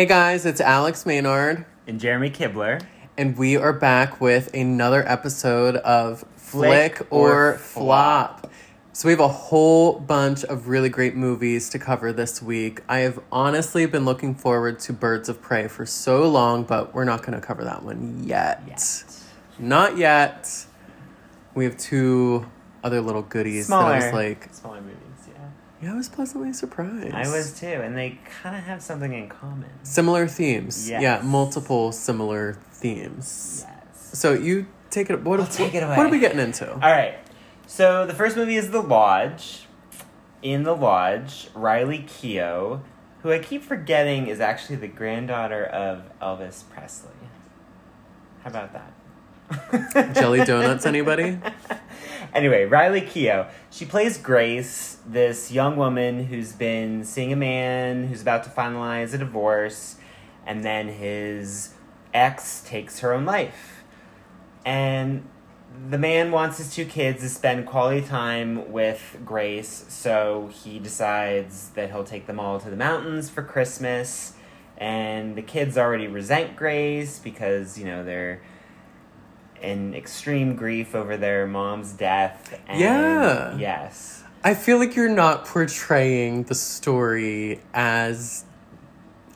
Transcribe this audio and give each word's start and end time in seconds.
Hey 0.00 0.06
guys, 0.06 0.46
it's 0.46 0.62
Alex 0.62 1.04
Maynard, 1.04 1.66
and 1.86 2.00
Jeremy 2.00 2.30
Kibler. 2.30 2.80
and 3.18 3.36
we 3.36 3.58
are 3.58 3.74
back 3.74 4.18
with 4.18 4.48
another 4.54 5.06
episode 5.06 5.76
of 5.76 6.24
Flick, 6.36 6.96
Flick 6.96 7.12
or, 7.12 7.52
or 7.52 7.58
Flop. 7.58 8.50
So 8.94 9.08
we 9.08 9.12
have 9.12 9.20
a 9.20 9.28
whole 9.28 9.98
bunch 9.98 10.42
of 10.44 10.68
really 10.68 10.88
great 10.88 11.16
movies 11.16 11.68
to 11.68 11.78
cover 11.78 12.14
this 12.14 12.40
week. 12.40 12.80
I 12.88 13.00
have 13.00 13.20
honestly 13.30 13.84
been 13.84 14.06
looking 14.06 14.34
forward 14.34 14.78
to 14.78 14.94
Birds 14.94 15.28
of 15.28 15.42
Prey 15.42 15.68
for 15.68 15.84
so 15.84 16.26
long, 16.26 16.64
but 16.64 16.94
we're 16.94 17.04
not 17.04 17.20
going 17.22 17.38
to 17.38 17.46
cover 17.46 17.62
that 17.64 17.82
one 17.82 18.24
yet. 18.24 18.62
Yet. 18.66 19.04
Not 19.58 19.98
yet. 19.98 20.64
We 21.54 21.66
have 21.66 21.76
two 21.76 22.48
other 22.82 23.02
little 23.02 23.20
goodies 23.20 23.66
Smaller, 23.66 23.90
that 23.90 24.02
I 24.02 24.06
was 24.06 24.14
like. 24.14 24.48
Yeah, 25.82 25.94
I 25.94 25.96
was 25.96 26.08
pleasantly 26.08 26.52
surprised. 26.52 27.14
I 27.14 27.28
was 27.28 27.58
too, 27.58 27.66
and 27.66 27.96
they 27.96 28.18
kind 28.42 28.54
of 28.54 28.64
have 28.64 28.82
something 28.82 29.12
in 29.12 29.28
common. 29.28 29.70
Similar 29.82 30.28
themes. 30.28 30.88
Yes. 30.88 31.02
Yeah, 31.02 31.22
multiple 31.24 31.90
similar 31.92 32.58
themes. 32.72 33.64
Yes. 33.66 34.10
So 34.12 34.34
you 34.34 34.66
take 34.90 35.08
it. 35.08 35.22
What, 35.22 35.40
I'll 35.40 35.46
take 35.46 35.74
it 35.74 35.82
What 35.82 35.98
are 36.04 36.10
we 36.10 36.18
getting 36.18 36.38
into? 36.40 36.70
All 36.70 36.78
right. 36.78 37.14
So 37.66 38.06
the 38.06 38.14
first 38.14 38.36
movie 38.36 38.56
is 38.56 38.70
The 38.70 38.82
Lodge. 38.82 39.66
In 40.42 40.64
The 40.64 40.74
Lodge, 40.74 41.48
Riley 41.54 42.00
Keough, 42.00 42.80
who 43.22 43.32
I 43.32 43.38
keep 43.38 43.62
forgetting 43.62 44.26
is 44.26 44.40
actually 44.40 44.76
the 44.76 44.88
granddaughter 44.88 45.64
of 45.64 46.04
Elvis 46.20 46.64
Presley. 46.70 47.10
How 48.42 48.50
about 48.50 48.72
that? 48.72 50.14
Jelly 50.14 50.44
donuts, 50.44 50.86
anybody? 50.86 51.38
anyway, 52.34 52.64
Riley 52.64 53.02
Keough. 53.02 53.50
She 53.70 53.84
plays 53.84 54.18
Grace, 54.18 54.98
this 55.06 55.50
young 55.50 55.76
woman 55.76 56.26
who's 56.26 56.52
been 56.52 57.04
seeing 57.04 57.32
a 57.32 57.36
man 57.36 58.08
who's 58.08 58.22
about 58.22 58.44
to 58.44 58.50
finalize 58.50 59.14
a 59.14 59.18
divorce, 59.18 59.96
and 60.46 60.64
then 60.64 60.88
his 60.88 61.74
ex 62.12 62.62
takes 62.62 63.00
her 63.00 63.12
own 63.12 63.24
life. 63.24 63.84
And 64.64 65.28
the 65.88 65.98
man 65.98 66.32
wants 66.32 66.58
his 66.58 66.74
two 66.74 66.84
kids 66.84 67.22
to 67.22 67.28
spend 67.28 67.66
quality 67.66 68.06
time 68.06 68.70
with 68.72 69.18
Grace, 69.24 69.84
so 69.88 70.50
he 70.52 70.78
decides 70.78 71.70
that 71.70 71.90
he'll 71.90 72.04
take 72.04 72.26
them 72.26 72.40
all 72.40 72.58
to 72.60 72.70
the 72.70 72.76
mountains 72.76 73.30
for 73.30 73.42
Christmas. 73.42 74.34
And 74.76 75.36
the 75.36 75.42
kids 75.42 75.76
already 75.76 76.08
resent 76.08 76.56
Grace 76.56 77.18
because, 77.18 77.78
you 77.78 77.84
know, 77.84 78.02
they're 78.02 78.40
in 79.62 79.94
extreme 79.94 80.54
grief 80.56 80.94
over 80.94 81.16
their 81.16 81.46
mom's 81.46 81.92
death. 81.92 82.58
And 82.68 82.80
Yeah. 82.80 83.56
Yes. 83.56 84.22
I 84.42 84.54
feel 84.54 84.78
like 84.78 84.96
you're 84.96 85.08
not 85.08 85.44
portraying 85.44 86.44
the 86.44 86.54
story 86.54 87.60
as 87.74 88.44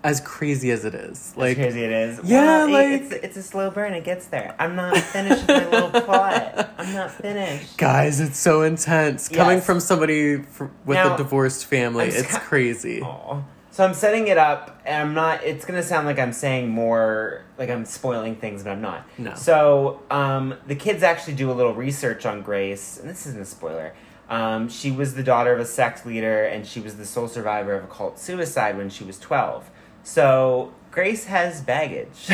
as 0.03 0.21
crazy 0.21 0.71
as 0.71 0.85
it 0.85 0.95
is. 0.95 1.31
As 1.33 1.37
Like 1.39 1.57
crazy 1.57 1.83
it 1.83 1.91
is. 1.91 2.21
Yeah, 2.25 2.65
Well, 2.67 2.71
like- 2.71 3.01
it's, 3.03 3.13
it's 3.13 3.37
a 3.39 3.43
slow 3.43 3.71
burn. 3.71 3.95
It 3.95 4.05
gets 4.05 4.27
there. 4.27 4.55
I'm 4.59 4.77
not 4.77 4.95
finished 4.99 5.47
with 5.47 5.49
my 5.49 5.67
little 5.81 6.01
plot. 6.03 6.75
I'm 6.77 6.93
not 6.93 7.11
finished. 7.23 7.79
guys, 7.79 8.21
it's 8.21 8.39
so 8.39 8.61
intense 8.63 9.31
coming 9.31 9.63
from 9.63 9.81
somebody 9.81 10.43
fr- 10.43 10.67
with 10.85 10.97
Now, 10.97 11.15
a 11.15 11.17
divorced 11.17 11.65
family. 11.65 12.05
It's 12.09 12.33
ki- 12.33 12.39
crazy. 12.41 13.01
Aw. 13.01 13.43
So 13.75 13.85
I'm 13.85 13.93
setting 13.93 14.29
it 14.29 14.39
up, 14.39 14.81
and 14.87 15.03
I'm 15.03 15.15
not. 15.15 15.43
It's 15.43 15.65
gonna 15.65 15.83
sound 15.83 16.07
like 16.07 16.17
I'm 16.17 16.33
saying 16.33 16.69
more, 16.69 17.43
like 17.59 17.71
I'm 17.71 17.85
spoiling 17.85 18.37
things, 18.37 18.63
but 18.63 18.71
I'm 18.71 18.81
not. 18.81 19.05
No. 19.19 19.35
So 19.35 20.01
um, 20.13 20.55
the 20.69 20.77
kids 20.77 21.03
actually 21.03 21.35
do 21.35 21.51
a 21.51 21.55
little 21.55 21.75
research 21.75 22.25
on 22.25 22.43
Grace, 22.43 23.01
and 23.01 23.11
this 23.11 23.27
isn't 23.27 23.43
a 23.43 23.45
spoiler. 23.45 23.93
Um, 24.31 24.69
she 24.69 24.93
was 24.93 25.17
the 25.17 25.25
daughter 25.25 25.53
of 25.53 25.59
a 25.59 25.65
sect 25.65 26.07
leader, 26.07 26.45
and 26.45 26.65
she 26.65 26.79
was 26.79 26.99
the 26.99 27.05
sole 27.05 27.27
survivor 27.27 27.75
of 27.75 27.83
a 27.83 27.87
cult 27.89 28.21
suicide 28.21 28.77
when 28.77 28.91
she 28.91 29.03
was 29.03 29.19
12. 29.19 29.69
So 30.05 30.73
Grace 30.93 31.25
has 31.25 31.61
baggage, 31.61 32.31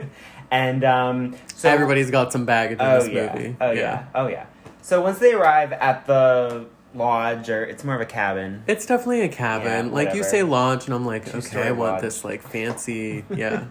and 0.50 0.82
um, 0.82 1.36
so 1.54 1.68
Everybody's 1.68 2.10
got 2.10 2.32
some 2.32 2.46
baggage 2.46 2.80
in 2.80 2.84
Oh 2.84 2.98
this 2.98 3.08
yeah. 3.10 3.32
movie. 3.32 3.56
Oh 3.60 3.70
yeah. 3.70 4.06
Oh 4.12 4.26
yeah. 4.26 4.46
So 4.82 5.00
once 5.02 5.20
they 5.20 5.34
arrive 5.34 5.72
at 5.72 6.04
the 6.08 6.66
lodge, 6.94 7.48
or 7.48 7.64
it's 7.64 7.84
more 7.84 7.94
of 7.94 8.00
a 8.00 8.06
cabin. 8.06 8.64
It's 8.66 8.86
definitely 8.86 9.22
a 9.22 9.28
cabin. 9.28 9.86
Yeah, 9.88 9.92
like 9.92 10.14
you 10.14 10.22
say 10.24 10.42
lodge 10.42 10.86
and 10.86 10.94
I'm 10.94 11.06
like, 11.06 11.22
okay, 11.22 11.32
Two-story 11.32 11.64
I 11.68 11.70
want 11.72 11.92
lodge. 11.94 12.02
this 12.02 12.24
like 12.24 12.42
fancy 12.42 13.24
yeah. 13.34 13.66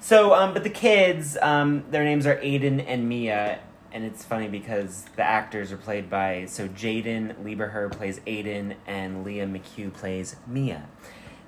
So, 0.00 0.34
um, 0.34 0.54
but 0.54 0.62
the 0.62 0.70
kids, 0.70 1.36
um, 1.42 1.84
their 1.90 2.04
names 2.04 2.26
are 2.26 2.36
Aiden 2.36 2.84
and 2.86 3.08
Mia, 3.08 3.58
and 3.92 4.04
it's 4.04 4.24
funny 4.24 4.46
because 4.48 5.04
the 5.16 5.22
actors 5.22 5.72
are 5.72 5.76
played 5.76 6.08
by 6.08 6.46
so 6.46 6.68
Jaeden 6.68 7.34
Lieberher 7.42 7.90
plays 7.90 8.20
Aiden 8.20 8.74
and 8.86 9.24
Lia 9.24 9.46
McHugh 9.46 9.92
plays 9.92 10.36
Mia. 10.46 10.86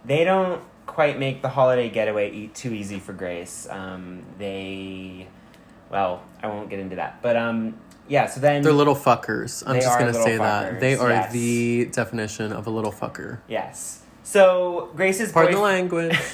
They 0.05 0.25
don't 0.25 0.63
quite 0.87 1.19
make 1.19 1.43
the 1.43 1.51
holiday 1.51 1.89
getaway 1.91 2.33
e- 2.33 2.49
too 2.49 2.73
easy 2.73 2.99
for 2.99 3.13
Grace. 3.13 3.69
Um, 3.71 4.23
they, 4.39 5.29
well, 5.91 6.23
I 6.43 6.49
won't 6.49 6.71
get 6.71 6.79
into 6.81 6.97
that, 6.97 7.21
but 7.23 7.37
um, 7.37 7.79
yeah. 8.09 8.27
So 8.27 8.41
then 8.41 8.63
They're 8.63 8.73
little 8.73 8.97
fuckers. 8.97 9.63
I'm 9.67 9.75
They 9.75 9.81
just 9.81 9.91
are 9.93 9.99
gonna 9.99 10.13
little 10.13 10.25
say 10.27 10.37
that. 10.39 10.81
They 10.81 10.97
are 10.97 11.11
yes. 11.11 11.33
the 11.33 11.87
definition 11.87 12.53
of 12.53 12.67
a 12.67 12.71
little 12.71 12.93
fucker. 12.93 13.39
yes. 13.49 14.03
So 14.25 14.91
Grace's 14.95 15.33
Pardon 15.33 15.53
the 15.55 15.59
boyf- 15.59 15.63
language. 15.63 16.19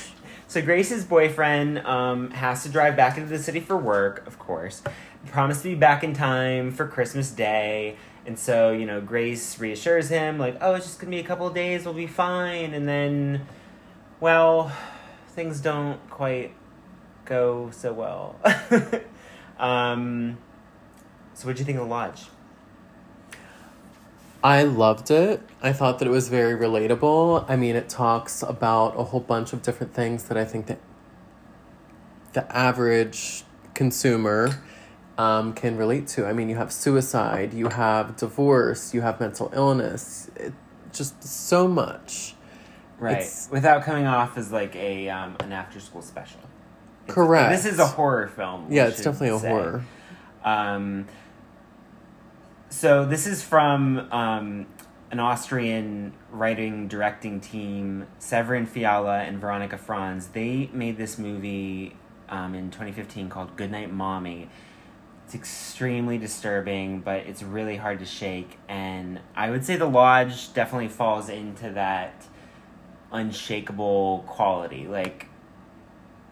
So 0.47 0.63
Grace's 0.63 1.05
boyfriend 1.05 1.81
um, 1.81 2.31
has 2.31 2.63
to 2.63 2.69
drive 2.69 2.95
back 2.97 3.17
into 3.17 3.29
the 3.29 3.41
city 3.43 3.59
for 3.59 3.77
work, 3.77 4.25
of 4.25 4.39
course. 4.39 4.83
Promised 5.27 5.63
to 5.63 5.71
be 5.71 5.75
back 5.75 6.05
in 6.05 6.13
time 6.13 6.71
for 6.71 6.87
Christmas 6.87 7.33
Day. 7.33 7.97
And 8.25 8.39
so, 8.39 8.71
you 8.71 8.87
know, 8.87 9.01
Grace 9.01 9.59
reassures 9.59 10.11
him, 10.11 10.39
like, 10.39 10.57
oh, 10.61 10.75
it's 10.75 10.87
just 10.87 11.01
going 11.01 11.11
to 11.11 11.17
be 11.17 11.21
a 11.21 11.27
couple 11.27 11.49
of 11.49 11.55
days, 11.55 11.85
we'll 11.85 11.95
be 11.95 12.07
fine. 12.07 12.73
And 12.73 12.87
then, 12.87 13.47
well, 14.21 14.71
things 15.31 15.59
don't 15.61 15.99
quite 16.09 16.55
go 17.25 17.71
so 17.73 17.93
well. 17.93 18.37
um, 19.59 20.39
so, 21.35 21.47
what'd 21.47 21.59
you 21.59 21.65
think 21.65 21.79
of 21.79 21.85
the 21.85 21.91
lodge? 21.91 22.23
I 24.43 24.63
loved 24.63 25.11
it. 25.11 25.41
I 25.63 25.73
thought 25.73 25.99
that 26.01 26.07
it 26.09 26.11
was 26.11 26.29
very 26.29 26.55
relatable. 26.55 27.47
I 27.49 27.57
mean, 27.57 27.77
it 27.77 27.89
talks 27.89 28.43
about 28.43 28.95
a 28.99 29.05
whole 29.05 29.21
bunch 29.21 29.53
of 29.55 29.63
different 29.63 29.95
things 29.95 30.25
that 30.25 30.37
I 30.37 30.45
think 30.45 30.67
that 30.67 30.79
the 32.35 32.55
average 32.55 33.45
consumer 33.73 34.61
um, 35.17 35.55
can 35.55 35.77
relate 35.79 36.09
to. 36.09 36.27
I 36.27 36.35
mean, 36.35 36.51
you 36.51 36.57
have 36.57 36.73
suicide, 36.73 37.55
you 37.55 37.69
have 37.69 38.17
divorce, 38.17 38.93
you 38.93 39.01
have 39.01 39.19
mental 39.19 39.51
illness. 39.55 40.31
It, 40.37 40.53
just 40.93 41.25
so 41.25 41.67
much. 41.67 42.35
Right. 42.99 43.15
It's- 43.17 43.49
Without 43.51 43.83
coming 43.83 44.07
off 44.07 44.37
as 44.37 44.53
like 44.53 44.77
a 44.77 45.09
um, 45.09 45.37
an 45.41 45.53
after 45.53 45.81
school 45.81 46.03
special. 46.03 46.41
It's- 47.05 47.15
Correct. 47.15 47.51
This 47.51 47.73
is 47.73 47.79
a 47.79 47.87
horror 47.87 48.29
film. 48.29 48.67
Yeah, 48.71 48.89
it's 48.89 48.99
definitely 49.03 49.29
a 49.37 49.39
say. 49.39 49.49
horror. 49.49 49.85
Um, 50.45 51.07
so 52.75 53.05
this 53.05 53.29
is 53.29 53.41
from 53.41 54.09
um, 54.11 54.67
an 55.13 55.21
Austrian 55.21 56.13
writing 56.33 56.89
directing 56.89 57.41
team, 57.41 58.07
Severin 58.19 58.67
Fiala 58.67 59.21
and 59.21 59.39
Veronika 59.39 59.79
Franz. 59.79 60.29
They 60.29 60.69
made 60.73 60.97
this 60.97 61.17
movie 61.17 61.95
um, 62.29 62.55
in 62.55 62.73
2015 62.73 63.29
called 63.29 63.57
Goodnight 63.57 63.93
Mommy. 63.93 64.49
It's 65.25 65.37
extremely 65.37 66.19
disturbing, 66.19 67.01
but 67.01 67.19
it's 67.27 67.45
really 67.45 67.77
hard 67.77 68.01
to 68.01 68.05
shake. 68.05 68.59
And 68.69 69.21
I 69.37 69.51
would 69.51 69.65
say 69.65 69.77
The 69.77 69.87
Lodge 69.87 70.53
definitely 70.53 70.89
falls 70.89 71.29
into 71.29 71.71
that 71.71 72.27
unshakable 73.13 74.25
quality. 74.27 74.89
Like, 74.89 75.29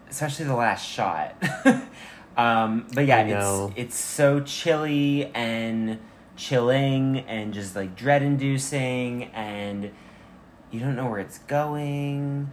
especially 0.09 0.45
the 0.45 0.55
last 0.55 0.85
shot. 0.85 1.41
um, 2.37 2.85
but 2.93 3.05
yeah, 3.05 3.21
it's 3.21 3.73
it's 3.77 3.95
so 3.95 4.41
chilly 4.41 5.31
and 5.33 5.99
chilling 6.35 7.19
and 7.27 7.53
just 7.53 7.75
like 7.75 7.95
dread 7.95 8.21
inducing 8.23 9.25
and 9.25 9.91
you 10.71 10.79
don't 10.79 10.95
know 10.95 11.07
where 11.09 11.19
it's 11.19 11.37
going. 11.39 12.49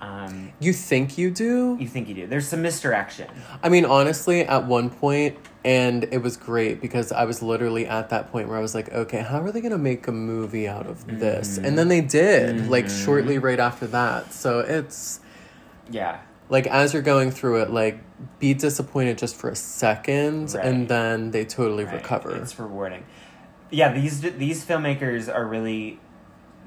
Um, 0.00 0.52
You 0.58 0.72
think 0.72 1.16
you 1.16 1.30
do? 1.30 1.76
you 1.80 1.86
think 1.86 2.08
you 2.08 2.14
do. 2.14 2.26
There's 2.26 2.48
some 2.48 2.60
misdirection. 2.60 3.28
I 3.62 3.68
mean, 3.68 3.84
honestly, 3.84 4.42
at 4.42 4.66
one 4.66 4.90
point, 4.90 5.38
and 5.64 6.04
it 6.10 6.18
was 6.18 6.36
great 6.36 6.80
because 6.80 7.12
I 7.12 7.24
was 7.24 7.40
literally 7.40 7.86
at 7.86 8.08
that 8.10 8.32
point 8.32 8.48
where 8.48 8.58
I 8.58 8.60
was 8.60 8.74
like, 8.74 8.92
okay, 8.92 9.20
how 9.22 9.40
are 9.42 9.52
they 9.52 9.60
going 9.60 9.70
to 9.72 9.78
make 9.78 10.08
a 10.08 10.12
movie 10.12 10.66
out 10.66 10.86
of 10.88 11.20
this? 11.20 11.56
And 11.58 11.78
then 11.78 11.86
they 11.86 12.00
did, 12.00 12.66
like, 12.68 12.86
Mhm. 12.86 13.04
shortly 13.04 13.38
right 13.38 13.60
after 13.60 13.86
that. 13.86 14.32
So 14.32 14.58
it's 14.58 15.20
Yeah. 15.88 16.18
like, 16.48 16.66
as 16.66 16.92
you're 16.92 17.00
going 17.02 17.30
through 17.30 17.62
it, 17.62 17.70
like, 17.70 18.00
be 18.40 18.54
disappointed 18.54 19.18
just 19.18 19.36
for 19.36 19.50
a 19.50 19.56
second, 19.56 20.52
Right. 20.52 20.64
and 20.64 20.88
then 20.88 21.30
they 21.30 21.44
totally 21.44 21.84
Right. 21.84 21.94
recover. 21.94 22.34
It's 22.34 22.58
rewarding. 22.58 23.04
Yeah, 23.72 23.92
these 23.92 24.20
these 24.20 24.64
filmmakers 24.64 25.34
are 25.34 25.44
really 25.46 25.98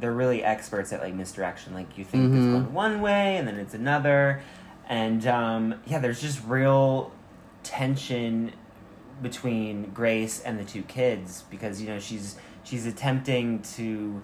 they're 0.02 0.12
really 0.12 0.44
experts 0.44 0.92
at 0.92 1.00
like 1.02 1.14
misdirection. 1.14 1.74
Like 1.74 1.98
you 1.98 2.04
think 2.04 2.34
it's 2.36 2.46
Mhm. 2.46 2.52
going 2.52 2.74
one 2.74 3.00
way 3.02 3.38
and 3.38 3.48
then 3.48 3.56
it's 3.58 3.74
another, 3.74 4.42
and 4.90 5.26
um, 5.28 5.76
yeah, 5.86 6.00
there's 6.00 6.20
just 6.20 6.42
real 6.46 7.12
tension 7.64 8.52
between 9.22 9.92
Grace 9.94 10.42
and 10.42 10.60
the 10.60 10.66
two 10.66 10.82
kids 10.82 11.44
because 11.50 11.82
you 11.82 11.88
know 11.88 12.00
she's 12.00 12.36
she's 12.64 12.86
attempting 12.86 13.62
to 13.62 14.22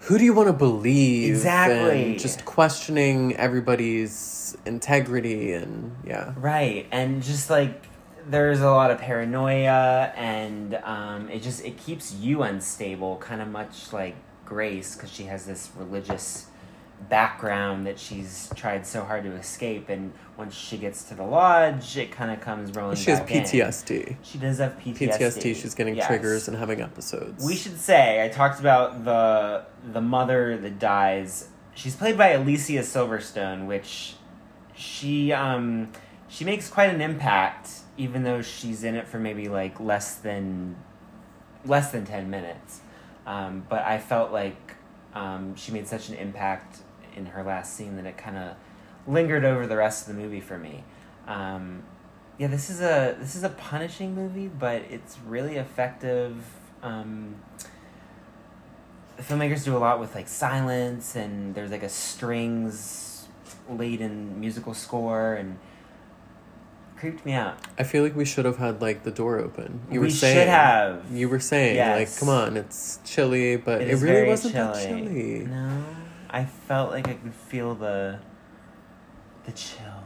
who 0.00 0.18
do 0.18 0.24
you 0.24 0.34
want 0.34 0.46
to 0.48 0.52
believe? 0.52 1.30
Exactly. 1.30 2.16
Just 2.18 2.44
questioning 2.44 3.34
everybody's 3.36 4.56
integrity 4.66 5.52
and 5.54 5.96
yeah. 6.06 6.34
Right, 6.36 6.86
and 6.92 7.22
just 7.22 7.48
like 7.50 7.82
there's 8.28 8.60
a 8.60 8.70
lot 8.70 8.90
of 8.90 8.98
paranoia, 8.98 10.12
and 10.16 10.74
um, 10.84 11.28
it 11.30 11.42
just 11.42 11.64
it 11.64 11.76
keeps 11.78 12.14
you 12.14 12.42
unstable, 12.42 13.16
kind 13.18 13.40
of 13.40 13.48
much 13.48 13.92
like 13.92 14.16
Grace, 14.44 14.94
because 14.94 15.12
she 15.12 15.24
has 15.24 15.46
this 15.46 15.70
religious 15.76 16.46
background 17.10 17.86
that 17.86 17.98
she's 17.98 18.50
tried 18.56 18.86
so 18.86 19.04
hard 19.04 19.22
to 19.24 19.32
escape, 19.32 19.88
and 19.88 20.12
once 20.36 20.54
she 20.54 20.76
gets 20.78 21.04
to 21.04 21.14
the 21.14 21.22
lodge, 21.22 21.96
it 21.96 22.10
kind 22.10 22.30
of 22.30 22.40
comes 22.40 22.70
rolling. 22.74 22.96
Around. 22.96 22.96
She 22.96 23.10
has 23.10 23.20
back 23.20 23.30
in. 23.30 23.42
PTSD. 23.44 24.16
She 24.22 24.38
does 24.38 24.58
have 24.58 24.78
PTSD. 24.78 25.08
PTSD. 25.18 25.56
She's 25.56 25.74
getting 25.74 25.96
Yes. 25.96 26.06
triggers 26.06 26.48
and 26.48 26.56
having 26.56 26.80
episodes. 26.80 27.44
We 27.44 27.54
should 27.54 27.78
say 27.78 28.24
I 28.24 28.28
talked 28.28 28.60
about 28.60 29.04
the 29.04 29.64
the 29.92 30.00
mother 30.00 30.56
that 30.58 30.78
dies. 30.78 31.48
She's 31.74 31.94
played 31.94 32.16
by 32.16 32.28
Alicia 32.30 32.80
Silverstone, 32.80 33.66
which 33.66 34.14
she 34.74 35.32
um 35.32 35.92
she 36.28 36.44
makes 36.44 36.68
quite 36.68 36.92
an 36.92 37.00
impact, 37.00 37.70
even 37.96 38.22
though 38.22 38.42
she's 38.42 38.84
in 38.84 38.94
it 38.94 39.06
for 39.06 39.18
maybe 39.18 39.48
like 39.48 39.80
less 39.80 40.14
than 40.16 40.76
less 41.64 41.90
than 41.90 42.04
ten 42.04 42.30
minutes. 42.30 42.80
Um, 43.26 43.66
but 43.68 43.82
I 43.82 43.98
felt 43.98 44.32
like 44.32 44.76
um, 45.14 45.56
she 45.56 45.72
made 45.72 45.88
such 45.88 46.08
an 46.08 46.14
impact 46.14 46.78
in 47.16 47.26
her 47.26 47.42
last 47.42 47.74
scene 47.74 47.96
that 47.96 48.06
it 48.06 48.16
kind 48.16 48.36
of 48.36 48.56
lingered 49.06 49.44
over 49.44 49.66
the 49.66 49.76
rest 49.76 50.08
of 50.08 50.14
the 50.14 50.20
movie 50.20 50.40
for 50.40 50.58
me. 50.58 50.84
Um, 51.26 51.82
yeah, 52.38 52.48
this 52.48 52.70
is 52.70 52.80
a 52.80 53.16
this 53.18 53.34
is 53.34 53.42
a 53.42 53.48
punishing 53.48 54.14
movie, 54.14 54.48
but 54.48 54.82
it's 54.90 55.18
really 55.26 55.56
effective. 55.56 56.36
Um, 56.82 57.36
the 59.16 59.22
filmmakers 59.22 59.64
do 59.64 59.76
a 59.76 59.78
lot 59.78 59.98
with 59.98 60.14
like 60.14 60.28
silence, 60.28 61.16
and 61.16 61.54
there's 61.54 61.70
like 61.70 61.82
a 61.82 61.88
strings 61.88 63.26
laden 63.68 64.38
musical 64.38 64.74
score, 64.74 65.34
and 65.34 65.58
creeped 66.96 67.24
me 67.26 67.32
out. 67.32 67.56
I 67.78 67.82
feel 67.84 68.02
like 68.02 68.16
we 68.16 68.24
should 68.24 68.44
have 68.44 68.56
had 68.58 68.80
like 68.80 69.02
the 69.04 69.10
door 69.10 69.38
open. 69.38 69.80
You 69.90 70.00
We 70.00 70.06
were 70.06 70.10
should 70.10 70.18
saying 70.20 70.48
have. 70.48 71.04
You 71.12 71.28
were 71.28 71.40
saying 71.40 71.76
Yes. 71.76 71.98
like, 72.10 72.18
come 72.20 72.28
on, 72.28 72.56
it's 72.56 72.98
chilly, 73.04 73.56
but 73.56 73.82
it 73.82 73.96
really 73.96 74.28
wasn't 74.28 74.54
that 74.54 74.82
chilly. 74.86 75.46
No, 75.46 75.84
I 76.30 76.44
felt 76.44 76.90
like 76.90 77.06
I 77.08 77.14
could 77.14 77.34
feel 77.34 77.74
the 77.74 78.18
the 79.44 79.52
chill, 79.52 80.04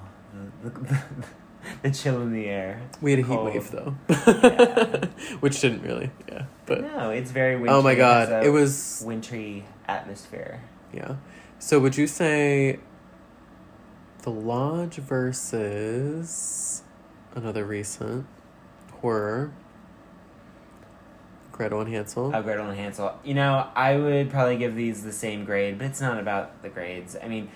the, 0.62 0.70
the, 0.70 1.02
the 1.82 1.90
chill 1.90 2.20
in 2.22 2.32
the 2.32 2.46
air. 2.46 2.82
We 3.00 3.12
had 3.12 3.20
a 3.20 3.26
heat 3.26 3.42
wave 3.42 3.70
though, 3.70 3.94
Yeah. 4.08 5.06
which 5.40 5.60
didn't 5.60 5.82
really. 5.82 6.10
Yeah, 6.28 6.44
but 6.66 6.82
no, 6.82 7.10
it's 7.10 7.30
very 7.30 7.54
wintry. 7.56 7.70
oh 7.74 7.82
my 7.82 7.94
god, 7.94 8.44
it 8.44 8.50
was 8.50 9.02
wintry 9.06 9.64
atmosphere. 9.88 10.60
yeah. 10.92 11.16
So 11.58 11.78
would 11.78 11.96
you 11.96 12.06
say 12.06 12.80
the 14.22 14.30
Lodge 14.30 14.96
versus 14.96 16.82
another 17.34 17.64
recent 17.64 18.26
horror? 19.00 19.52
Gretel 21.52 21.80
and 21.82 21.92
Hansel. 21.92 22.32
Oh, 22.34 22.42
Gretel 22.42 22.68
and 22.68 22.78
Hansel. 22.78 23.18
You 23.22 23.34
know, 23.34 23.68
I 23.74 23.96
would 23.96 24.30
probably 24.30 24.56
give 24.56 24.74
these 24.74 25.02
the 25.04 25.12
same 25.12 25.44
grade, 25.44 25.76
but 25.78 25.86
it's 25.88 26.00
not 26.00 26.18
about 26.18 26.62
the 26.62 26.70
grades. 26.70 27.16
I 27.22 27.28
mean, 27.28 27.50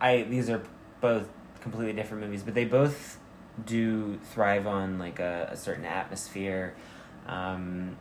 I 0.00 0.22
these 0.22 0.50
are 0.50 0.62
both 1.00 1.28
completely 1.62 1.94
different 1.94 2.22
movies, 2.22 2.42
but 2.42 2.54
they 2.54 2.64
both 2.66 3.18
do 3.64 4.18
thrive 4.32 4.66
on 4.66 4.98
like 4.98 5.20
a, 5.20 5.48
a 5.52 5.56
certain 5.56 5.86
atmosphere. 5.86 6.74
Um, 7.26 7.96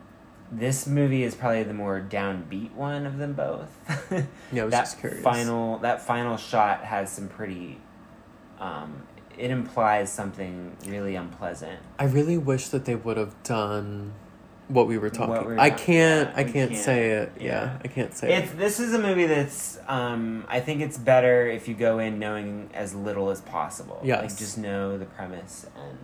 this 0.52 0.88
movie 0.88 1.24
is 1.24 1.36
probably 1.36 1.64
the 1.64 1.74
more 1.74 2.02
downbeat 2.02 2.74
one 2.74 3.06
of 3.06 3.18
them 3.18 3.34
both. 3.34 3.70
Yeah, 4.52 4.64
I 4.64 4.66
was 4.66 4.72
that 4.72 4.82
just 4.82 5.00
curious. 5.00 5.22
final 5.22 5.78
that 5.80 6.02
final 6.02 6.36
shot 6.38 6.84
has 6.84 7.12
some 7.12 7.28
pretty. 7.30 7.80
Um, 8.60 9.04
it 9.38 9.52
implies 9.52 10.12
something 10.12 10.76
really 10.86 11.16
unpleasant. 11.16 11.80
I 11.98 12.06
really 12.06 12.38
wish 12.38 12.68
that 12.70 12.86
they 12.86 12.96
would 12.96 13.16
have 13.18 13.42
done 13.44 14.14
what 14.68 14.86
we 14.88 14.98
were 14.98 15.10
talking. 15.10 15.46
Were 15.46 15.60
I 15.60 15.70
can't. 15.70 16.30
yeah, 16.30 16.34
I 16.36 16.44
can't, 16.44 16.72
can't. 16.72 16.76
say 16.78 17.12
it. 17.12 17.32
Yeah, 17.40 17.44
Yeah. 17.46 17.80
I 17.84 17.88
can't 17.88 18.14
say 18.16 18.36
It's 18.36 18.52
it. 18.52 18.58
this 18.58 18.80
is 18.80 18.94
a 18.94 19.00
movie 19.00 19.26
that's 19.26 19.80
um 19.88 20.46
I 20.48 20.60
think 20.60 20.82
it's 20.82 20.98
better 20.98 21.48
if 21.48 21.68
you 21.68 21.74
go 21.74 21.98
in 22.00 22.20
knowing 22.20 22.70
as 22.74 22.94
little 22.94 23.30
as 23.32 23.42
possible. 23.42 24.00
Yes. 24.04 24.22
Like 24.22 24.38
just 24.38 24.58
know 24.58 24.98
the 24.98 25.06
premise 25.06 25.66
and 25.76 25.98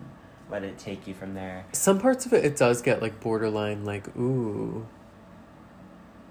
let 0.50 0.64
it 0.64 0.78
take 0.78 1.06
you 1.06 1.14
from 1.14 1.34
there. 1.34 1.66
Some 1.72 2.00
parts 2.00 2.26
of 2.26 2.32
it, 2.32 2.44
it 2.44 2.56
does 2.56 2.82
get 2.82 3.00
like 3.02 3.20
borderline, 3.20 3.84
like 3.84 4.08
ooh, 4.16 4.86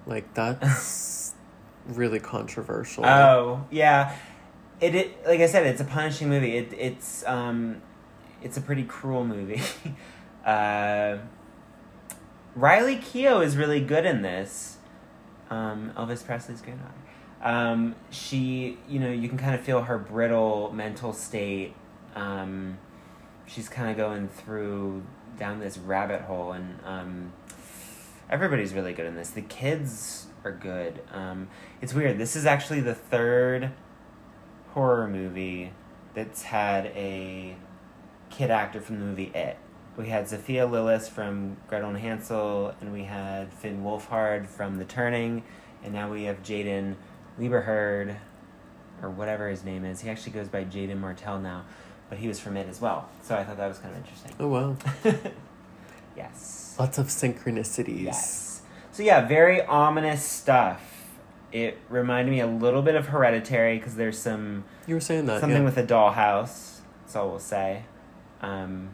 like 0.05 0.33
that's 0.33 1.33
really 1.87 2.19
controversial. 2.19 3.05
Oh, 3.05 3.65
yeah. 3.71 4.15
It, 4.81 4.95
it 4.95 5.25
like 5.25 5.39
I 5.39 5.47
said, 5.47 5.65
it's 5.65 5.81
a 5.81 5.85
punishing 5.85 6.29
movie. 6.29 6.57
It 6.57 6.73
it's 6.77 7.25
um 7.25 7.81
it's 8.41 8.57
a 8.57 8.61
pretty 8.61 8.83
cruel 8.83 9.25
movie. 9.25 9.61
uh 10.45 11.17
Riley 12.55 12.95
Keough 12.95 13.43
is 13.43 13.57
really 13.57 13.81
good 13.81 14.05
in 14.05 14.21
this. 14.21 14.77
Um, 15.49 15.91
Elvis 15.97 16.25
Presley's 16.25 16.61
granddaughter. 16.61 16.93
Um, 17.41 17.95
she, 18.09 18.77
you 18.87 18.99
know, 18.99 19.11
you 19.11 19.27
can 19.27 19.37
kind 19.37 19.53
of 19.53 19.61
feel 19.61 19.83
her 19.83 19.97
brittle 19.97 20.71
mental 20.73 21.11
state. 21.11 21.75
Um, 22.15 22.77
she's 23.45 23.67
kind 23.67 23.91
of 23.91 23.97
going 23.97 24.29
through 24.29 25.03
down 25.37 25.59
this 25.59 25.77
rabbit 25.77 26.21
hole, 26.21 26.53
and 26.53 26.79
um, 26.85 27.33
everybody's 28.29 28.73
really 28.73 28.93
good 28.93 29.05
in 29.05 29.15
this. 29.15 29.31
The 29.31 29.41
kids 29.41 30.27
are 30.45 30.53
good. 30.53 31.01
Um, 31.11 31.49
it's 31.81 31.93
weird. 31.93 32.17
This 32.17 32.37
is 32.37 32.45
actually 32.45 32.79
the 32.79 32.95
third 32.95 33.71
horror 34.75 35.07
movie 35.07 35.71
that's 36.13 36.43
had 36.43 36.87
a 36.87 37.55
kid 38.29 38.51
actor 38.51 38.81
from 38.81 38.99
the 38.99 39.05
movie 39.05 39.31
It. 39.33 39.57
We 39.95 40.09
had 40.09 40.27
Sophia 40.27 40.67
Lillis 40.67 41.09
from 41.09 41.55
Gretel 41.69 41.89
and 41.89 41.97
Hansel, 41.97 42.75
and 42.81 42.91
we 42.91 43.05
had 43.05 43.53
Finn 43.53 43.83
Wolfhard 43.83 44.45
from 44.47 44.77
The 44.77 44.83
Turning, 44.83 45.43
and 45.81 45.93
now 45.93 46.11
we 46.11 46.23
have 46.23 46.43
Jaden 46.43 46.95
Lieberhard, 47.39 48.17
or 49.01 49.09
whatever 49.09 49.47
his 49.47 49.63
name 49.63 49.85
is. 49.85 50.01
He 50.01 50.09
actually 50.09 50.33
goes 50.33 50.49
by 50.49 50.65
Jaeden 50.65 50.99
Martell 50.99 51.39
now, 51.39 51.63
but 52.09 52.17
he 52.17 52.27
was 52.27 52.41
from 52.41 52.57
It 52.57 52.67
as 52.67 52.81
well. 52.81 53.07
So 53.21 53.35
I 53.35 53.45
thought 53.45 53.55
that 53.55 53.67
was 53.69 53.79
kind 53.79 53.95
of 53.95 54.01
interesting. 54.01 54.33
Oh 54.41 54.49
wow, 54.49 54.75
yes. 56.17 56.75
lots 56.77 56.97
of 56.97 57.07
synchronicities. 57.07 58.03
Yes. 58.03 58.61
So 58.91 59.03
yeah, 59.03 59.25
very 59.25 59.61
ominous 59.63 60.25
stuff. 60.25 60.94
It 61.55 61.77
reminded 61.87 62.31
me 62.31 62.41
a 62.41 62.47
little 62.47 62.81
bit 62.81 62.95
of 62.95 63.07
Hereditary 63.07 63.77
because 63.77 63.95
there's 63.95 64.17
some 64.19 64.65
You 64.87 64.95
were 64.95 64.99
saying 64.99 65.25
that. 65.27 65.39
something 65.39 65.59
yeah. 65.59 65.63
with 65.63 65.77
a 65.77 65.83
dollhouse. 65.83 66.81
That's 66.99 67.15
all 67.15 67.29
we'll 67.29 67.39
say. 67.39 67.83
Um, 68.41 68.89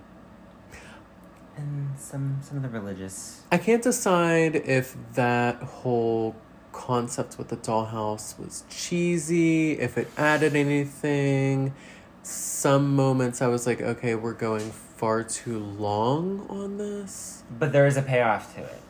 and 1.58 1.98
some 1.98 2.38
some 2.44 2.58
of 2.58 2.64
the 2.64 2.70
religious. 2.70 3.42
I 3.52 3.58
can't 3.58 3.82
decide 3.82 4.56
if 4.56 4.96
that 5.16 5.56
whole 5.56 6.36
concept 6.72 7.40
with 7.40 7.48
the 7.48 7.58
dollhouse 7.58 8.38
was 8.38 8.64
cheesy, 8.70 9.72
if 9.80 9.98
it 9.98 10.08
added 10.16 10.56
anything. 10.56 11.74
Some 12.22 12.96
moments 12.96 13.42
I 13.42 13.48
was 13.48 13.66
like, 13.66 13.82
okay, 13.82 14.14
we're 14.14 14.34
going 14.34 14.70
far 14.70 15.24
too 15.24 15.58
long 15.58 16.46
on 16.48 16.78
this. 16.78 17.42
But 17.58 17.72
there 17.72 17.88
is 17.88 17.98
a 17.98 18.04
payoff 18.04 18.54
to 18.54 18.62
it. 18.62 18.82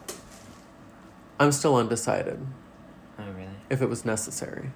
I'm 1.40 1.54
still 1.54 1.78
undecided? 1.78 2.46
If 3.72 3.82
it 3.82 3.90
was 3.90 4.06
necessary. 4.06 4.72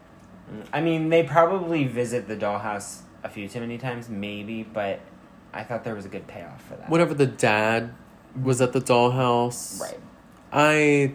I 0.71 0.81
mean, 0.81 1.09
they 1.09 1.23
probably 1.23 1.85
visit 1.85 2.27
the 2.27 2.35
dollhouse 2.35 3.01
a 3.23 3.29
few 3.29 3.47
too 3.47 3.59
many 3.59 3.77
times, 3.77 4.09
maybe. 4.09 4.63
But 4.63 4.99
I 5.53 5.63
thought 5.63 5.83
there 5.83 5.95
was 5.95 6.05
a 6.05 6.09
good 6.09 6.27
payoff 6.27 6.61
for 6.63 6.75
that. 6.75 6.89
Whenever 6.89 7.13
the 7.13 7.25
dad 7.27 7.93
was 8.41 8.61
at 8.61 8.73
the 8.73 8.81
dollhouse, 8.81 9.79
Right. 9.81 9.99
I 10.51 11.13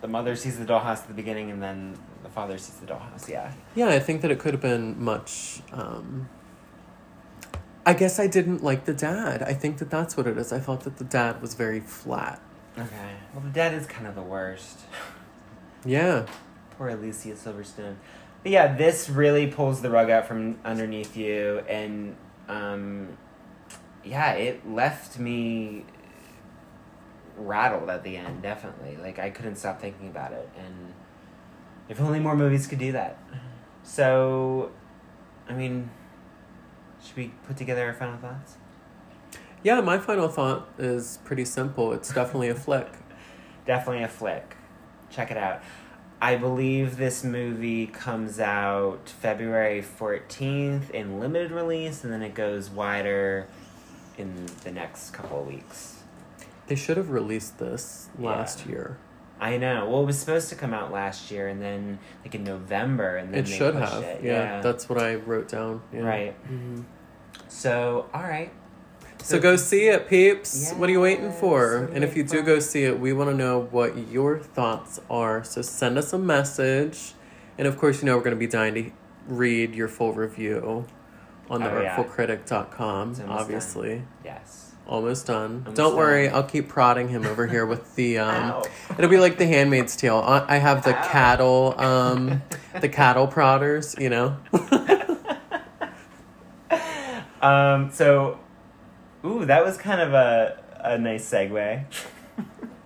The 0.00 0.08
mother 0.08 0.36
sees 0.36 0.58
the 0.58 0.64
dollhouse 0.64 1.02
at 1.02 1.08
the 1.08 1.14
beginning, 1.14 1.50
and 1.50 1.62
then 1.62 1.98
the 2.22 2.28
father 2.28 2.58
sees 2.58 2.76
the 2.76 2.86
dollhouse. 2.86 3.28
Yeah. 3.28 3.52
yeah, 3.74 3.88
I 3.88 3.98
think 3.98 4.20
that 4.22 4.30
it 4.30 4.38
could 4.38 4.52
have 4.54 4.60
been 4.60 5.02
much. 5.02 5.60
Um, 5.72 6.28
I 7.86 7.92
guess 7.94 8.18
I 8.18 8.26
didn't 8.26 8.62
like 8.62 8.84
the 8.84 8.94
dad. 8.94 9.42
I 9.42 9.52
think 9.54 9.78
that 9.78 9.90
that's 9.90 10.16
what 10.16 10.26
it 10.26 10.38
is. 10.38 10.52
I 10.52 10.60
thought 10.60 10.82
that 10.82 10.96
the 10.98 11.04
dad 11.04 11.42
was 11.42 11.54
very 11.54 11.80
flat. 11.80 12.40
Okay. 12.78 13.10
Well, 13.32 13.42
the 13.42 13.50
dad 13.50 13.74
is 13.74 13.86
kind 13.86 14.06
of 14.06 14.14
the 14.14 14.22
worst. 14.22 14.80
Yeah. 15.84 16.26
Poor 16.76 16.88
Alicia 16.88 17.30
Silverstone. 17.30 17.96
But 18.42 18.52
yeah, 18.52 18.76
this 18.76 19.08
really 19.08 19.46
pulls 19.46 19.80
the 19.80 19.90
rug 19.90 20.10
out 20.10 20.26
from 20.26 20.58
underneath 20.64 21.16
you, 21.16 21.62
and 21.68 22.14
um, 22.48 23.16
yeah, 24.04 24.32
it 24.32 24.70
left 24.70 25.18
me 25.18 25.84
rattled 27.36 27.88
at 27.88 28.04
the 28.04 28.16
end. 28.16 28.42
Definitely, 28.42 28.96
like 28.96 29.18
I 29.18 29.30
couldn't 29.30 29.56
stop 29.56 29.80
thinking 29.80 30.08
about 30.08 30.32
it, 30.32 30.48
and 30.58 30.92
if 31.88 32.00
only 32.00 32.20
more 32.20 32.36
movies 32.36 32.66
could 32.66 32.78
do 32.78 32.92
that. 32.92 33.18
So, 33.82 34.70
I 35.48 35.52
mean, 35.52 35.90
should 37.04 37.16
we 37.16 37.32
put 37.46 37.56
together 37.56 37.86
our 37.86 37.92
final 37.92 38.18
thoughts? 38.18 38.56
Yeah, 39.62 39.80
my 39.80 39.98
final 39.98 40.28
thought 40.28 40.68
is 40.78 41.18
pretty 41.24 41.44
simple. 41.44 41.92
It's 41.92 42.12
definitely 42.12 42.48
a 42.50 42.54
flick. 42.54 42.88
Definitely 43.66 44.02
a 44.02 44.08
flick. 44.08 44.56
Check 45.10 45.30
it 45.30 45.38
out. 45.38 45.62
I 46.20 46.36
believe 46.36 46.96
this 46.96 47.22
movie 47.22 47.86
comes 47.86 48.40
out 48.40 49.08
February 49.20 49.82
14th 49.82 50.90
in 50.90 51.20
limited 51.20 51.50
release, 51.50 52.02
and 52.04 52.12
then 52.12 52.22
it 52.22 52.34
goes 52.34 52.70
wider 52.70 53.46
in 54.16 54.46
the 54.62 54.70
next 54.70 55.10
couple 55.10 55.40
of 55.40 55.46
weeks. 55.46 56.02
They 56.66 56.76
should 56.76 56.96
have 56.96 57.10
released 57.10 57.58
this 57.58 58.08
last 58.18 58.64
Yeah. 58.64 58.72
year. 58.72 58.98
I 59.40 59.58
know. 59.58 59.90
Well, 59.90 60.02
it 60.02 60.06
was 60.06 60.18
supposed 60.18 60.48
to 60.50 60.54
come 60.54 60.72
out 60.72 60.92
last 60.92 61.30
year, 61.30 61.48
and 61.48 61.60
then 61.60 61.98
like 62.24 62.34
in 62.34 62.44
November, 62.44 63.16
and 63.16 63.34
then 63.34 63.40
It 63.40 63.46
they 63.46 63.52
should 63.52 63.74
have. 63.74 64.02
It. 64.02 64.22
Yeah, 64.22 64.60
that's 64.60 64.88
what 64.88 64.98
I 64.98 65.16
wrote 65.16 65.48
down. 65.48 65.82
Yeah. 65.92 66.00
right. 66.02 66.34
Mhm. 66.50 66.84
So, 67.48 68.06
all 68.14 68.22
right. 68.22 68.50
So 69.24 69.40
go 69.40 69.56
see 69.56 69.86
it, 69.88 70.06
peeps. 70.08 70.72
what 70.72 70.88
are 70.88 70.92
you 70.92 71.00
waiting 71.00 71.32
for? 71.32 71.88
And 71.94 72.04
if 72.04 72.14
you 72.14 72.22
do 72.24 72.42
go 72.42 72.58
see 72.58 72.84
it, 72.84 73.00
we 73.00 73.12
want 73.14 73.30
to 73.30 73.36
know 73.36 73.68
what 73.70 74.10
your 74.10 74.38
thoughts 74.38 75.00
are. 75.08 75.42
So 75.42 75.62
send 75.62 75.96
us 75.96 76.12
a 76.12 76.18
message. 76.18 77.14
And 77.56 77.66
of 77.66 77.78
course, 77.78 78.02
you 78.02 78.06
know 78.06 78.16
we're 78.16 78.22
going 78.24 78.36
to 78.36 78.40
be 78.40 78.46
dying 78.46 78.74
to 78.74 78.90
read 79.26 79.74
your 79.74 79.88
full 79.88 80.12
review 80.12 80.84
on 81.48 81.62
the 81.62 81.70
Oh, 81.70 81.80
yeah. 81.80 81.96
artfulcritic.com, 81.96 82.98
almost 82.98 83.22
obviously. 83.28 84.02
Yes. 84.24 84.72
Almost 84.86 85.26
done. 85.26 85.52
Almost 85.60 85.76
Don't 85.76 85.96
worry, 85.96 86.26
done. 86.26 86.34
I'll 86.36 86.42
keep 86.42 86.68
prodding 86.68 87.08
him 87.08 87.24
over 87.24 87.46
here 87.46 87.64
with 87.64 87.94
the 87.94 88.18
um 88.26 88.62
it'll 88.98 89.10
be 89.10 89.16
like 89.18 89.38
the 89.38 89.46
handmaid's 89.46 89.96
tale. 89.96 90.18
I 90.18 90.56
I 90.56 90.58
have 90.58 90.84
the 90.84 90.94
Ow. 90.94 91.08
cattle 91.08 91.74
um 91.78 92.42
the 92.80 92.90
cattle 92.90 93.26
prodders, 93.26 93.94
you 93.98 94.10
know. 94.10 94.36
Um. 97.42 97.90
So, 97.92 98.38
ooh, 99.24 99.44
that 99.46 99.64
was 99.64 99.76
kind 99.76 100.00
of 100.00 100.12
a 100.14 100.58
a 100.80 100.98
nice 100.98 101.28
segue. 101.30 101.84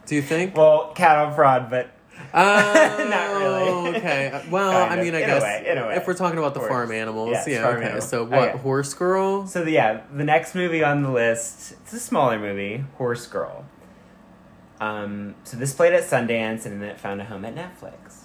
Do 0.07 0.15
you 0.15 0.23
think? 0.23 0.57
Well, 0.57 0.93
cat 0.95 1.17
on 1.19 1.35
fraud, 1.35 1.69
but 1.69 1.91
Oh, 2.35 3.07
Not 3.11 3.37
really. 3.39 3.97
Okay. 3.99 4.45
Well, 4.51 4.73
Kind 4.73 4.93
I 4.93 4.97
of. 4.97 5.05
mean, 5.05 5.15
I 5.15 5.19
In 5.19 5.25
a 5.25 5.27
guess 5.27 5.43
way, 5.43 5.67
in 5.71 5.79
a 5.79 5.87
way. 5.87 5.97
if 5.97 6.07
we're 6.07 6.15
talking 6.15 6.39
about 6.39 6.55
the 6.55 6.61
Horse. 6.61 6.71
farm 6.71 6.93
animals, 6.93 7.31
Yes, 7.31 7.47
yeah. 7.49 7.63
farm 7.63 7.77
okay. 7.77 7.85
animals. 7.87 8.09
So 8.09 8.25
what? 8.25 8.49
Okay. 8.51 8.59
Horse 8.59 8.95
girl? 8.95 9.47
So 9.47 9.65
the, 9.65 9.71
yeah, 9.73 10.03
the 10.15 10.25
next 10.25 10.55
movie 10.55 10.83
on 10.85 11.03
the 11.03 11.11
list, 11.11 11.73
it's 11.73 11.93
a 11.93 12.01
smaller 12.01 12.39
movie, 12.39 12.85
Horse 12.97 13.27
Girl. 13.27 13.65
Um, 14.81 15.35
so 15.45 15.57
this 15.57 15.73
played 15.75 15.93
at 15.93 16.05
Sundance 16.05 16.65
and 16.67 16.81
then 16.83 16.89
it 16.91 17.01
found 17.01 17.21
a 17.21 17.25
home 17.25 17.45
at 17.45 17.55
Netflix. 17.55 18.25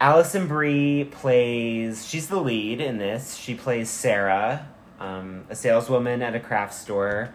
Alison 0.00 0.46
Brie 0.46 1.04
plays, 1.04 2.06
she's 2.06 2.28
the 2.28 2.40
lead 2.40 2.80
in 2.80 2.98
this. 2.98 3.36
She 3.36 3.54
plays 3.54 3.90
Sarah, 3.90 4.66
um, 5.00 5.44
a 5.48 5.56
saleswoman 5.56 6.22
at 6.22 6.34
a 6.34 6.40
craft 6.40 6.74
store. 6.74 7.32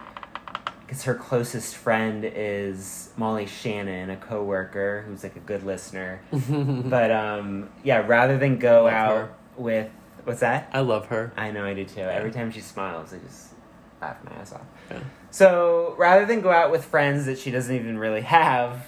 Because 0.82 1.04
her 1.04 1.16
closest 1.16 1.76
friend 1.76 2.24
is 2.26 3.10
Molly 3.18 3.46
Shannon, 3.48 4.10
a 4.10 4.18
coworker 4.18 5.04
who's 5.08 5.24
like 5.24 5.36
a 5.36 5.40
good 5.40 5.64
listener. 5.64 6.22
but 6.32 7.10
um, 7.10 7.70
yeah, 7.84 8.06
rather 8.06 8.38
than 8.38 8.60
go 8.60 8.84
Love 8.84 8.94
out 8.94 9.16
her. 9.16 9.34
with, 9.58 9.90
what's 10.26 10.42
that? 10.42 10.70
I 10.74 10.82
love 10.82 11.08
her. 11.08 11.34
I 11.36 11.52
know 11.52 11.66
I 11.66 11.74
do 11.74 11.86
too. 11.86 12.02
Every 12.02 12.32
time 12.32 12.52
she 12.52 12.60
smiles, 12.62 13.14
I 13.14 13.18
just 13.20 13.54
laugh 14.02 14.18
my 14.24 14.34
ass 14.34 14.54
off. 14.54 14.62
Yeah. 14.92 15.00
So 15.32 15.96
rather 15.98 16.26
than 16.26 16.42
go 16.42 16.52
out 16.52 16.70
with 16.70 16.86
friends 16.86 17.26
that 17.26 17.40
she 17.40 17.50
doesn't 17.50 17.74
even 17.74 17.98
really 17.98 18.22
have, 18.22 18.86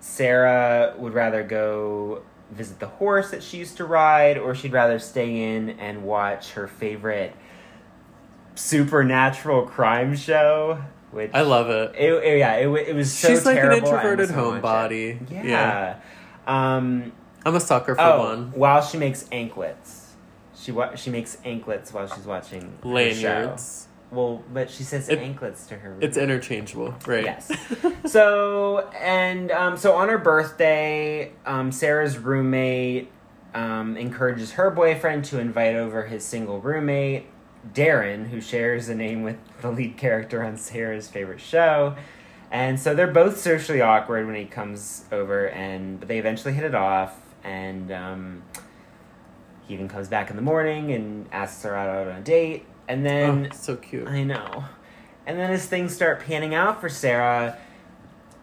Sarah 0.00 0.94
would 0.96 1.12
rather 1.12 1.42
go 1.42 2.22
visit 2.50 2.78
the 2.78 2.86
horse 2.86 3.30
that 3.30 3.42
she 3.42 3.58
used 3.58 3.76
to 3.78 3.84
ride, 3.84 4.38
or 4.38 4.54
she'd 4.54 4.72
rather 4.72 4.98
stay 4.98 5.54
in 5.54 5.70
and 5.70 6.04
watch 6.04 6.52
her 6.52 6.66
favorite 6.68 7.34
supernatural 8.54 9.66
crime 9.66 10.16
show. 10.16 10.82
Which 11.10 11.30
I 11.34 11.42
love 11.42 11.68
it. 11.68 11.94
it, 11.96 12.12
it- 12.24 12.38
yeah, 12.38 12.54
it, 12.56 12.68
it 12.88 12.94
was 12.94 13.12
so 13.12 13.28
She's 13.28 13.44
like 13.44 13.58
an 13.58 13.72
introverted 13.72 14.30
almost 14.30 14.34
won't 14.52 14.62
watch 14.62 14.90
it. 14.92 15.20
homebody. 15.28 15.30
Yeah. 15.30 15.44
Yeah. 15.44 16.76
Um, 16.76 17.12
I'm 17.44 17.54
a 17.54 17.60
sucker 17.60 17.94
for 17.94 18.00
oh, 18.00 18.18
one. 18.20 18.52
while 18.52 18.82
she 18.82 18.96
makes 18.98 19.26
anklets, 19.30 20.14
she 20.56 20.72
wa- 20.72 20.94
she 20.94 21.10
makes 21.10 21.36
anklets 21.44 21.92
while 21.92 22.06
she's 22.06 22.24
watching 22.24 22.62
her 22.62 22.68
show. 22.82 22.88
Lanyards. 22.88 23.88
Well, 24.10 24.42
but 24.52 24.70
she 24.70 24.84
says 24.84 25.08
It- 25.08 25.18
anklets 25.18 25.66
to 25.68 25.76
her. 25.76 25.96
It's 26.00 26.16
interchangeable, 26.16 26.94
right? 27.06 27.24
Yes. 27.24 27.50
so 28.06 28.88
and 28.98 29.50
um, 29.50 29.76
so 29.76 29.94
on 29.94 30.08
her 30.08 30.18
birthday, 30.18 31.32
um, 31.46 31.72
Sarah's 31.72 32.16
roommate 32.18 33.10
um, 33.54 33.96
encourages 33.96 34.52
her 34.52 34.70
boyfriend 34.70 35.24
to 35.26 35.38
invite 35.40 35.76
over 35.76 36.06
his 36.06 36.24
single 36.24 36.60
roommate, 36.60 37.26
Darren, 37.74 38.28
who 38.28 38.40
shares 38.40 38.88
a 38.88 38.94
name 38.94 39.22
with 39.22 39.36
the 39.60 39.70
lead 39.70 39.96
character 39.96 40.42
on 40.42 40.56
Sarah's 40.56 41.08
favorite 41.08 41.40
show. 41.40 41.96
And 42.50 42.78
so 42.78 42.94
they're 42.94 43.06
both 43.06 43.38
socially 43.38 43.80
awkward 43.80 44.26
when 44.26 44.34
he 44.34 44.44
comes 44.44 45.04
over, 45.10 45.48
and 45.48 45.98
but 45.98 46.08
they 46.08 46.18
eventually 46.18 46.52
hit 46.52 46.64
it 46.64 46.74
off. 46.74 47.18
And 47.42 47.90
um, 47.90 48.42
he 49.66 49.74
even 49.74 49.88
comes 49.88 50.08
back 50.08 50.30
in 50.30 50.36
the 50.36 50.42
morning 50.42 50.92
and 50.92 51.26
asks 51.32 51.62
her 51.62 51.74
out 51.74 52.08
on 52.08 52.16
a 52.16 52.20
date. 52.20 52.66
And 52.88 53.06
then 53.06 53.48
oh, 53.50 53.56
so 53.56 53.76
cute. 53.76 54.06
I 54.06 54.22
know. 54.22 54.64
And 55.26 55.38
then 55.38 55.50
as 55.50 55.66
things 55.66 55.94
start 55.94 56.20
panning 56.20 56.54
out 56.54 56.80
for 56.80 56.88
Sarah, 56.88 57.56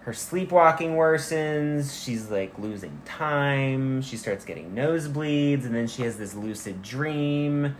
her 0.02 0.14
sleepwalking 0.14 0.96
worsens. 0.96 2.04
She's 2.04 2.32
like 2.32 2.58
losing 2.58 3.02
time. 3.06 4.02
She 4.02 4.18
starts 4.18 4.44
getting 4.44 4.74
nosebleeds, 4.74 5.66
and 5.66 5.76
then 5.76 5.88
she 5.88 6.02
has 6.02 6.18
this 6.18 6.34
lucid 6.34 6.82
dream. 6.82 7.76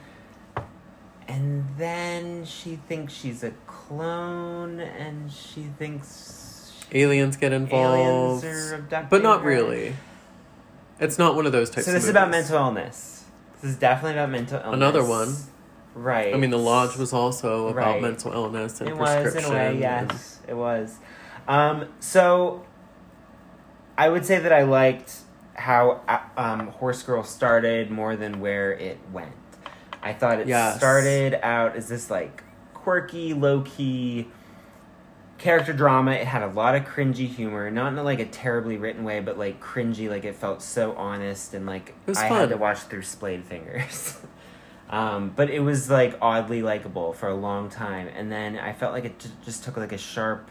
And 1.30 1.66
then 1.78 2.44
she 2.46 2.76
thinks 2.88 3.14
she's 3.14 3.44
a 3.44 3.52
clone, 3.68 4.80
and 4.80 5.32
she 5.32 5.64
thinks 5.78 6.74
Aliens 6.92 7.38
get 7.38 7.54
involved, 7.54 8.44
aliens 8.44 8.74
but 9.10 9.22
not 9.22 9.42
her. 9.42 9.48
really. 9.48 9.94
It's 11.00 11.20
not 11.20 11.36
one 11.36 11.46
of 11.46 11.52
those 11.52 11.70
types. 11.70 11.86
So 11.86 11.92
this 11.94 12.04
is 12.04 12.10
about 12.10 12.30
mental 12.32 12.56
illness. 12.58 13.26
This 13.62 13.72
is 13.72 13.78
definitely 13.78 14.14
about 14.18 14.32
mental 14.32 14.58
illness. 14.58 14.74
Another 14.74 15.06
one. 15.06 15.36
right? 15.94 16.34
I 16.34 16.38
mean, 16.38 16.50
The 16.50 16.58
Lodge 16.58 16.98
was 16.98 17.14
also 17.14 17.68
about 17.68 17.76
Right. 17.86 18.02
mental 18.02 18.32
illness 18.34 18.80
and 18.82 18.90
it 18.90 18.98
was 18.98 19.10
in 19.10 19.22
prescription. 19.22 19.52
a 19.52 19.56
way 19.56 19.68
and- 19.68 19.80
yes 19.80 20.40
it 20.48 20.54
was 20.56 20.98
um, 21.48 21.86
so 22.00 22.64
i 23.98 24.08
would 24.08 24.26
say 24.26 24.40
that 24.40 24.54
i 24.54 24.62
liked 24.64 25.18
how 25.56 26.00
uh, 26.08 26.20
um, 26.38 26.68
horse 26.68 27.02
girl 27.04 27.24
started 27.24 27.92
more 27.92 28.16
than 28.16 28.40
where 28.40 28.72
it 28.72 28.98
went 29.12 29.34
i 30.02 30.14
thought 30.14 30.40
it 30.40 30.48
Yes. 30.48 30.78
started 30.78 31.40
out 31.44 31.76
as 31.76 31.88
this 31.90 32.10
like 32.10 32.44
quirky 32.74 33.34
low-key 33.34 34.28
character 35.38 35.72
drama 35.72 36.12
it 36.12 36.28
had 36.28 36.42
a 36.44 36.48
lot 36.48 36.76
of 36.76 36.84
cringy 36.84 37.28
humor 37.28 37.72
not 37.72 37.94
in 37.94 37.98
a 37.98 38.04
like 38.04 38.20
a 38.20 38.26
terribly 38.26 38.76
written 38.78 39.04
way 39.06 39.20
but 39.22 39.38
like 39.38 39.62
cringy 39.62 40.10
like 40.10 40.26
it 40.26 40.36
felt 40.36 40.62
so 40.62 40.94
honest 40.96 41.54
and 41.54 41.66
like 41.66 41.94
i 42.08 42.14
fun. 42.14 42.40
had 42.42 42.50
to 42.50 42.58
watch 42.58 42.80
through 42.80 43.02
splayed 43.04 43.44
fingers 43.46 44.18
Um, 44.92 45.34
but 45.36 45.52
it 45.52 45.60
was 45.60 45.88
like 45.88 46.18
oddly 46.20 46.64
likable 46.64 47.14
for 47.14 47.30
a 47.30 47.36
long 47.36 47.70
time, 47.70 48.08
and 48.08 48.32
then 48.32 48.58
I 48.58 48.74
felt 48.74 48.92
like 48.92 49.06
it 49.06 49.20
ju- 49.20 49.30
just 49.46 49.64
took 49.64 49.78
like 49.78 49.92
a 49.92 50.00
sharp 50.00 50.50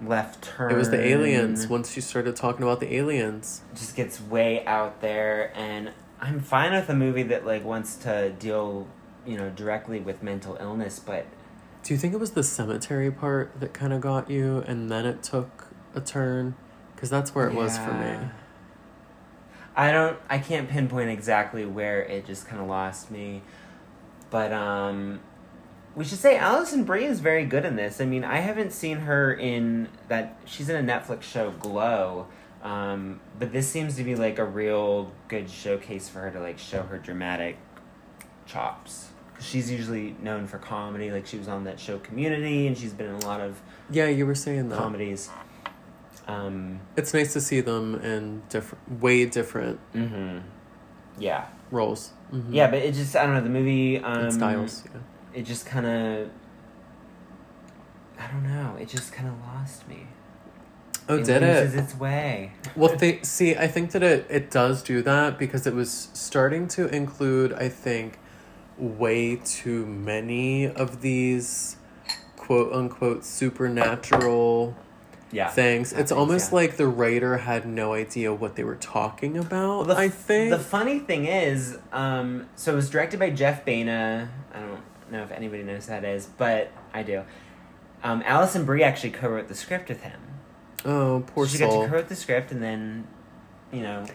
left 0.00 0.42
turn. 0.44 0.70
It 0.70 0.76
was 0.76 0.90
the 0.90 1.04
aliens. 1.04 1.66
Once 1.66 1.96
you 1.96 2.02
started 2.02 2.36
talking 2.36 2.62
about 2.62 2.78
the 2.78 2.94
aliens, 2.94 3.62
Just 3.74 3.96
gets 3.96 4.20
way 4.20 4.64
out 4.64 5.00
there, 5.00 5.50
and 5.56 5.90
I'm 6.20 6.40
fine 6.40 6.72
with 6.72 6.88
a 6.88 6.94
movie 6.94 7.22
that 7.24 7.46
like 7.46 7.64
wants 7.64 7.96
to 7.96 8.30
deal, 8.30 8.86
you 9.26 9.36
know, 9.36 9.50
directly 9.50 10.00
with 10.00 10.22
mental 10.22 10.56
illness, 10.60 10.98
but 10.98 11.26
do 11.86 11.94
you 11.94 11.98
think 11.98 12.14
it 12.14 12.18
was 12.18 12.32
the 12.32 12.42
cemetery 12.42 13.12
part 13.12 13.60
that 13.60 13.72
kind 13.72 13.92
of 13.92 14.00
got 14.00 14.28
you, 14.28 14.64
and 14.66 14.90
then 14.90 15.06
it 15.06 15.22
took 15.22 15.68
a 15.94 16.00
turn? 16.00 16.56
Because 16.92 17.10
that's 17.10 17.32
where 17.32 17.46
it 17.46 17.54
was 17.54 17.78
for 17.78 17.92
me. 17.92 18.28
I 19.76 19.92
don't. 19.92 20.18
I 20.28 20.38
can't 20.38 20.68
pinpoint 20.68 21.10
exactly 21.10 21.64
where 21.64 22.02
it 22.02 22.26
just 22.26 22.48
kind 22.48 22.60
of 22.60 22.66
lost 22.66 23.08
me, 23.12 23.42
but 24.30 24.52
um, 24.52 25.20
we 25.94 26.04
should 26.04 26.18
say 26.18 26.36
Alison 26.36 26.82
Brie 26.82 27.04
is 27.04 27.20
very 27.20 27.44
good 27.44 27.64
in 27.64 27.76
this. 27.76 28.00
I 28.00 28.04
mean, 28.04 28.24
I 28.24 28.38
haven't 28.38 28.72
seen 28.72 28.98
her 28.98 29.32
in 29.32 29.88
that. 30.08 30.36
She's 30.44 30.68
in 30.68 30.76
a 30.76 30.92
Netflix 30.92 31.22
show, 31.22 31.52
Glow. 31.52 32.26
Um, 32.66 33.20
but 33.38 33.52
this 33.52 33.68
seems 33.68 33.94
to 33.96 34.02
be 34.02 34.16
like 34.16 34.38
a 34.40 34.44
real 34.44 35.12
good 35.28 35.48
showcase 35.48 36.08
for 36.08 36.18
her 36.20 36.30
to 36.32 36.40
like 36.40 36.58
show 36.58 36.82
her 36.82 36.98
dramatic 36.98 37.58
chops. 38.44 39.10
'Cause 39.34 39.44
she's 39.44 39.70
usually 39.70 40.16
known 40.20 40.46
for 40.48 40.58
comedy. 40.58 41.12
Like 41.12 41.26
she 41.26 41.38
was 41.38 41.46
on 41.46 41.62
that 41.64 41.78
show 41.78 41.98
Community, 42.00 42.66
and 42.66 42.76
she's 42.76 42.92
been 42.92 43.06
in 43.06 43.14
a 43.22 43.26
lot 43.26 43.40
of 43.40 43.60
Yeah, 43.90 44.06
you 44.08 44.26
were 44.26 44.34
saying 44.34 44.68
that. 44.70 44.78
comedies. 44.78 45.30
Um, 46.26 46.80
It's 46.96 47.14
nice 47.14 47.32
to 47.34 47.40
see 47.40 47.60
them 47.60 47.94
in 48.02 48.42
different, 48.48 49.00
way 49.00 49.26
different 49.26 49.78
hmm 49.92 50.38
Yeah. 51.18 51.44
roles. 51.70 52.10
Mhm. 52.32 52.46
Yeah, 52.50 52.68
but 52.68 52.80
it 52.80 52.94
just 52.94 53.14
I 53.14 53.24
don't 53.26 53.34
know 53.34 53.42
the 53.42 53.48
movie 53.48 53.98
um 53.98 54.30
styles. 54.32 54.82
Yeah. 54.92 55.00
It 55.38 55.42
just 55.44 55.66
kind 55.66 55.86
of 55.86 56.30
I 58.18 58.26
don't 58.32 58.42
know. 58.42 58.76
It 58.80 58.88
just 58.88 59.12
kind 59.12 59.28
of 59.28 59.34
lost 59.46 59.86
me. 59.86 60.06
Oh, 61.08 61.22
did 61.22 61.42
it? 61.42 61.64
loses 61.64 61.74
its 61.74 61.94
way. 61.98 62.52
Well, 62.74 62.96
th- 62.96 63.24
see, 63.24 63.54
I 63.56 63.68
think 63.68 63.92
that 63.92 64.02
it, 64.02 64.26
it 64.28 64.50
does 64.50 64.82
do 64.82 65.02
that 65.02 65.38
because 65.38 65.66
it 65.66 65.74
was 65.74 66.08
starting 66.12 66.66
to 66.68 66.88
include, 66.88 67.52
I 67.52 67.68
think, 67.68 68.18
way 68.76 69.36
too 69.36 69.86
many 69.86 70.66
of 70.66 71.00
these 71.00 71.76
quote 72.36 72.72
unquote 72.72 73.24
supernatural 73.24 74.76
Yeah, 75.32 75.48
things. 75.48 75.92
It's 75.92 76.12
almost 76.12 76.50
so. 76.50 76.56
like 76.56 76.76
the 76.76 76.86
writer 76.86 77.38
had 77.38 77.66
no 77.66 77.94
idea 77.94 78.32
what 78.34 78.56
they 78.56 78.64
were 78.64 78.76
talking 78.76 79.36
about. 79.38 79.86
The, 79.88 79.96
I 79.96 80.08
think. 80.08 80.50
the 80.50 80.58
funny 80.58 80.98
thing 80.98 81.26
is, 81.26 81.78
um, 81.92 82.48
so 82.56 82.72
it 82.72 82.76
was 82.76 82.90
directed 82.90 83.18
by 83.20 83.30
Jeff 83.30 83.64
Baena. 83.64 84.28
I 84.52 84.60
don't 84.60 84.80
know 85.10 85.22
if 85.22 85.30
anybody 85.30 85.62
knows 85.62 85.86
who 85.86 85.90
that 85.92 86.04
is, 86.04 86.26
but 86.26 86.70
I 86.92 87.02
do. 87.02 87.22
Um, 88.02 88.22
Alison 88.26 88.64
Brie 88.64 88.82
actually 88.82 89.10
co-wrote 89.10 89.48
the 89.48 89.54
script 89.54 89.88
with 89.88 90.02
him. 90.02 90.20
Oh, 90.84 91.24
poor 91.26 91.46
she 91.46 91.58
got 91.58 91.66
to 91.66 91.88
co-wrote 91.88 92.08
the 92.08 92.16
script, 92.16 92.52
and 92.52 92.62
then, 92.62 93.06
you 93.72 93.82
know, 93.82 94.06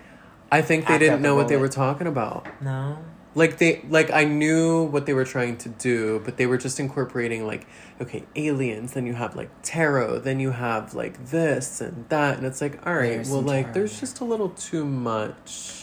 I 0.51 0.61
think 0.61 0.87
they 0.87 0.97
didn't 0.97 1.21
know 1.21 1.35
what 1.35 1.47
they 1.47 1.57
were 1.57 1.69
talking 1.69 2.07
about. 2.07 2.47
no, 2.61 2.97
Like 3.35 3.57
they 3.57 3.83
like 3.89 4.11
I 4.11 4.25
knew 4.25 4.83
what 4.83 5.05
they 5.05 5.13
were 5.13 5.25
trying 5.25 5.57
to 5.59 5.69
do, 5.69 6.21
but 6.25 6.37
they 6.37 6.45
were 6.45 6.57
just 6.57 6.79
incorporating 6.79 7.47
like 7.47 7.67
okay, 7.99 8.25
aliens, 8.35 8.93
then 8.93 9.05
you 9.05 9.13
have 9.13 9.35
like 9.35 9.49
tarot, 9.63 10.19
then 10.19 10.39
you 10.39 10.51
have 10.51 10.93
like 10.93 11.27
this 11.27 11.81
and 11.81 12.07
that 12.09 12.37
and 12.37 12.45
it's 12.45 12.61
like 12.61 12.85
all 12.85 12.95
right, 12.95 13.15
There's 13.15 13.29
well 13.29 13.41
like 13.41 13.65
tarot, 13.67 13.73
there's 13.73 13.99
just 13.99 14.19
a 14.19 14.25
little 14.25 14.49
too 14.49 14.85
much 14.85 15.81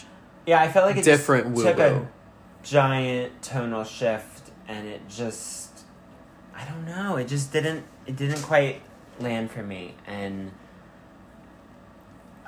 yeah, 0.49 0.61
I 0.61 0.71
felt 0.71 0.87
like 0.87 0.97
it 0.97 1.03
different 1.03 1.53
just 1.53 1.67
took 1.67 1.77
a 1.79 2.07
giant 2.63 3.41
tonal 3.43 3.83
shift, 3.83 4.49
and 4.67 4.87
it 4.87 5.07
just, 5.07 5.69
I 6.55 6.65
don't 6.65 6.85
know, 6.85 7.17
it 7.17 7.27
just 7.27 7.53
didn't, 7.53 7.85
it 8.07 8.15
didn't 8.15 8.41
quite 8.41 8.81
land 9.19 9.51
for 9.51 9.61
me, 9.61 9.93
and 10.07 10.51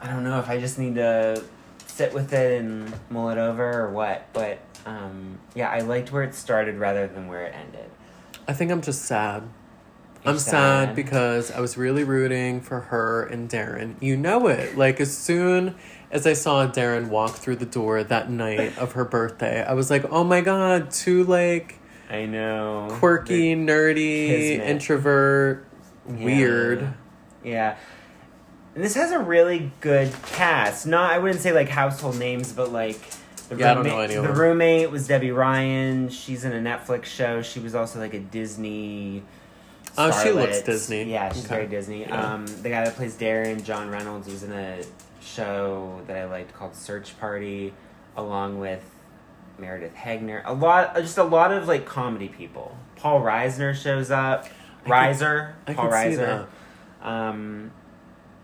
I 0.02 0.08
don't 0.08 0.24
know 0.24 0.40
if 0.40 0.50
I 0.50 0.60
just 0.60 0.80
need 0.80 0.96
to 0.96 1.44
sit 1.88 2.14
with 2.14 2.34
it 2.34 2.60
and 2.62 2.92
mull 3.10 3.30
it 3.30 3.38
over 3.38 3.84
or 3.84 3.90
what, 3.92 4.28
but 4.34 4.60
um, 4.86 5.38
yeah, 5.54 5.70
I 5.70 5.80
liked 5.82 6.12
where 6.12 6.24
it 6.24 6.34
started 6.34 6.78
rather 6.78 7.08
than 7.08 7.28
where 7.28 7.46
it 7.46 7.54
ended. 7.56 7.90
I 8.48 8.54
think 8.54 8.72
I'm 8.72 8.82
just 8.82 9.04
sad. 9.04 9.44
You're 10.24 10.34
I'm 10.34 10.40
sad. 10.40 10.88
sad. 10.90 10.96
because 10.96 11.52
I 11.52 11.60
was 11.60 11.78
really 11.78 12.04
rooting 12.04 12.62
for 12.62 12.80
her 12.82 13.24
and 13.24 13.50
Darren. 13.50 13.96
You 14.02 14.18
know 14.18 14.48
it. 14.48 14.78
Like 14.78 15.00
as 15.00 15.16
soon 15.16 15.76
as 16.12 16.26
I 16.28 16.34
saw 16.34 16.68
Darren 16.68 17.10
walk 17.10 17.36
through 17.36 17.58
the 17.58 17.66
door 17.66 18.04
that 18.04 18.30
night 18.30 18.78
of 18.80 18.94
her 18.94 19.06
birthday, 19.06 19.64
I 19.64 19.74
was 19.74 19.90
like, 19.90 20.06
"Oh 20.12 20.24
my 20.24 20.42
god, 20.42 20.92
two 20.92 21.24
like 21.24 21.80
I 22.10 22.26
know. 22.26 22.88
quirky, 22.92 23.56
nerdy, 23.56 24.28
kismet. 24.28 24.68
introvert, 24.68 25.66
Yeah. 26.08 26.24
weird." 26.26 26.94
Yeah. 27.44 27.78
And 28.76 28.84
this 28.84 28.96
has 28.96 29.12
a 29.12 29.20
really 29.20 29.72
good 29.82 30.14
cast. 30.28 30.88
Not 30.88 31.12
I 31.12 31.18
wouldn't 31.18 31.42
say 31.42 31.52
like 31.52 31.70
household 31.70 32.18
names, 32.18 32.54
but 32.54 32.72
like 32.72 33.00
the 33.50 33.58
Yeah, 33.58 33.74
roommate, 33.76 34.10
the 34.12 34.32
roommate 34.34 34.92
was 34.92 35.08
Debby 35.08 35.32
Ryan. 35.32 36.08
She's 36.10 36.46
in 36.46 36.54
a 36.54 36.60
Netflix 36.70 37.06
show. 37.06 37.42
She 37.42 37.60
was 37.60 37.76
also 37.76 38.00
like 38.00 38.14
a 38.14 38.20
Disney. 38.20 39.24
Oh, 39.98 40.10
she 40.24 40.32
looks. 40.32 40.62
Disney. 40.62 41.04
Yeah, 41.04 41.34
she's 41.34 41.44
Okay. 41.46 41.56
very 41.56 41.68
Disney. 41.68 42.02
Yeah. 42.02 42.34
Um, 42.34 42.48
the 42.48 42.70
guy 42.70 42.86
that 42.86 42.96
plays 42.96 43.16
Darren, 43.18 43.62
John 43.62 43.90
Reynolds, 43.90 44.28
was 44.30 44.44
in 44.44 44.54
a 44.54 44.82
show 45.22 46.00
that 46.08 46.16
I 46.18 46.26
liked 46.26 46.54
called 46.54 46.74
Search 46.76 47.20
Party, 47.20 47.74
along 48.16 48.60
with 48.62 48.84
Meredith 49.60 49.94
Hagner. 49.96 50.44
A 50.46 50.54
lot, 50.54 50.96
just 50.96 51.18
a 51.18 51.24
lot 51.26 51.52
of 51.52 51.68
like 51.68 51.86
comedy 51.86 52.30
people. 52.30 52.78
Paul 52.96 53.22
Reisner 53.22 53.76
shows 53.76 54.12
up. 54.12 54.48
Reiser, 54.86 55.54
Paul 55.76 55.90
Reiser. 55.90 56.48
Um, 57.02 57.72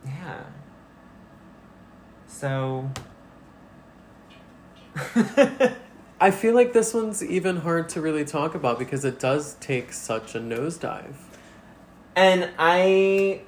yeah. 0.07 0.43
So. 2.27 2.89
I 6.19 6.31
feel 6.31 6.55
like 6.55 6.73
this 6.73 6.93
one's 6.95 7.23
even 7.23 7.57
hard 7.57 7.89
to 7.89 8.01
really 8.01 8.25
talk 8.25 8.55
about 8.55 8.79
because 8.79 9.05
it 9.05 9.19
does 9.19 9.53
take 9.55 9.93
such 9.93 10.33
a 10.33 10.39
nosedive. 10.39 11.13
and 12.15 12.49
I 12.57 13.41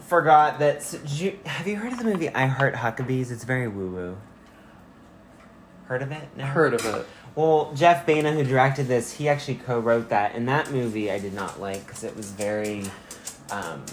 forgot 0.00 0.58
that. 0.58 0.82
So, 0.82 0.98
you, 1.06 1.38
have 1.46 1.66
you 1.66 1.76
heard 1.76 1.92
of 1.92 1.98
the 1.98 2.04
movie 2.04 2.28
I 2.28 2.46
Heart 2.46 2.74
Huckabees? 2.74 3.30
It's 3.30 3.44
very 3.44 3.68
woo 3.68 3.88
woo. 3.88 4.16
Heard 5.86 6.02
of 6.02 6.12
it? 6.12 6.28
No? 6.36 6.44
Heard 6.44 6.74
of 6.74 6.84
it. 6.84 7.06
Well, 7.34 7.72
Jeff 7.74 8.06
Baena, 8.06 8.32
who 8.32 8.44
directed 8.44 8.88
this, 8.88 9.12
he 9.12 9.28
actually 9.28 9.56
co-wrote 9.56 10.08
that, 10.08 10.34
and 10.34 10.48
that 10.48 10.70
movie 10.72 11.10
I 11.10 11.18
did 11.18 11.32
not 11.34 11.60
like 11.60 11.86
because 11.86 12.02
it 12.02 12.16
was 12.16 12.30
very, 12.30 12.84
um, 13.50 13.84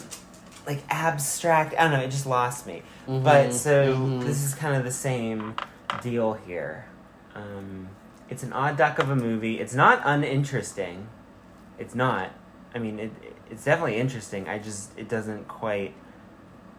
like 0.66 0.84
abstract. 0.90 1.74
I 1.78 1.84
don't 1.84 1.92
know. 1.92 2.00
It 2.02 2.12
just 2.12 2.26
lost 2.26 2.66
me. 2.68 2.82
But 3.08 3.50
Mhm, 3.50 3.54
so 3.54 3.96
mhm. 3.96 4.24
this 4.24 4.44
is 4.44 4.56
kind 4.56 4.76
of 4.76 4.84
the 4.84 4.92
same 4.92 5.56
deal 6.02 6.34
here. 6.34 6.86
Um, 7.36 7.90
it's 8.30 8.44
an 8.44 8.54
odd 8.54 8.78
duck 8.78 9.00
of 9.00 9.10
a 9.10 9.16
movie. 9.16 9.60
It's 9.60 9.74
not 9.74 10.02
uninteresting. 10.06 11.08
It's 11.78 11.96
not. 11.96 12.30
I 12.74 12.80
mean, 12.80 13.00
it, 13.00 13.12
it's 13.52 13.64
definitely 13.66 13.98
interesting. 13.98 14.48
I 14.48 14.58
just 14.60 14.98
it 14.98 15.10
doesn't 15.10 15.48
quite 15.48 15.94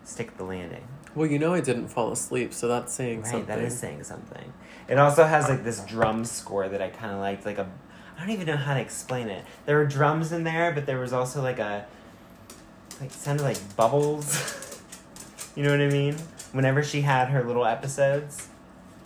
stick 0.05 0.37
the 0.37 0.45
landing. 0.45 0.87
Well, 1.15 1.27
you 1.29 1.39
know 1.39 1.55
I 1.55 1.61
didn't 1.61 1.89
fall 1.89 2.11
asleep, 2.11 2.53
so 2.53 2.67
that's 2.67 2.93
saying 2.93 3.23
Right, 3.23 3.31
something. 3.31 3.47
that 3.47 3.59
is 3.61 3.79
saying 3.79 4.03
something. 4.05 4.53
It 4.89 4.99
also 4.99 5.25
has 5.25 5.49
like 5.49 5.63
this 5.63 5.81
drum 5.85 6.25
score 6.25 6.69
that 6.69 6.83
I 6.83 6.89
kind 6.89 7.13
of 7.13 7.21
liked. 7.21 7.47
Like 7.47 7.59
a, 7.59 7.69
I 8.17 8.21
don't 8.21 8.31
even 8.31 8.47
know 8.47 8.57
how 8.57 8.75
to 8.75 8.81
explain 8.81 9.29
it. 9.29 9.45
There 9.67 9.77
were 9.77 9.87
drums 9.87 10.33
in 10.33 10.43
there, 10.45 10.73
but 10.73 10.87
there 10.87 10.99
was 10.99 11.13
also 11.13 11.41
like 11.43 11.59
a, 11.61 11.87
like 13.05 13.13
sounded 13.13 13.43
like 13.43 13.77
bubbles. 13.77 14.81
you 15.57 15.63
know 15.63 15.71
what 15.71 15.81
I 15.81 15.89
mean? 15.89 16.17
Whenever 16.53 16.83
she 16.83 17.03
had 17.03 17.29
her 17.29 17.45
little 17.45 17.67
episodes, 17.67 18.49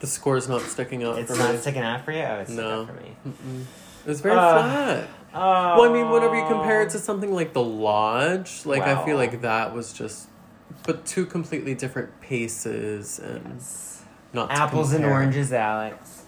The 0.00 0.06
score's 0.06 0.48
not 0.48 0.62
sticking 0.62 1.02
out 1.02 1.18
it's 1.18 1.30
for 1.32 1.38
not 1.38 1.54
me. 1.54 1.60
sticking 1.60 1.82
out 1.82 2.04
for 2.04 2.12
you. 2.12 2.20
Oh, 2.22 2.34
it's 2.40 2.52
sticking 2.52 2.70
out 2.70 2.86
for 2.86 2.92
me. 2.94 3.16
Mm-mm. 3.26 3.62
It 4.04 4.08
was 4.08 4.20
very 4.20 4.36
Uh, 4.36 4.62
flat. 4.62 5.08
Oh. 5.34 5.80
Well, 5.80 5.90
I 5.90 5.92
mean, 5.92 6.10
whenever 6.10 6.36
you 6.36 6.46
compare 6.46 6.82
it 6.82 6.90
to 6.90 6.98
something 6.98 7.34
like 7.34 7.52
The 7.52 7.62
Lodge, 7.62 8.64
like 8.64 8.82
I 8.82 9.04
feel 9.04 9.16
Wow. 9.16 9.22
like 9.22 9.42
that 9.42 9.74
was 9.74 9.92
just, 9.92 10.28
but 10.86 11.04
two 11.04 11.26
completely 11.26 11.74
different 11.74 12.20
paces 12.20 13.18
and 13.18 13.60
not 14.32 14.50
to 14.50 14.56
apples 14.56 14.92
and 14.92 15.02
compare. 15.02 15.12
oranges, 15.20 15.52
Alex. 15.52 16.22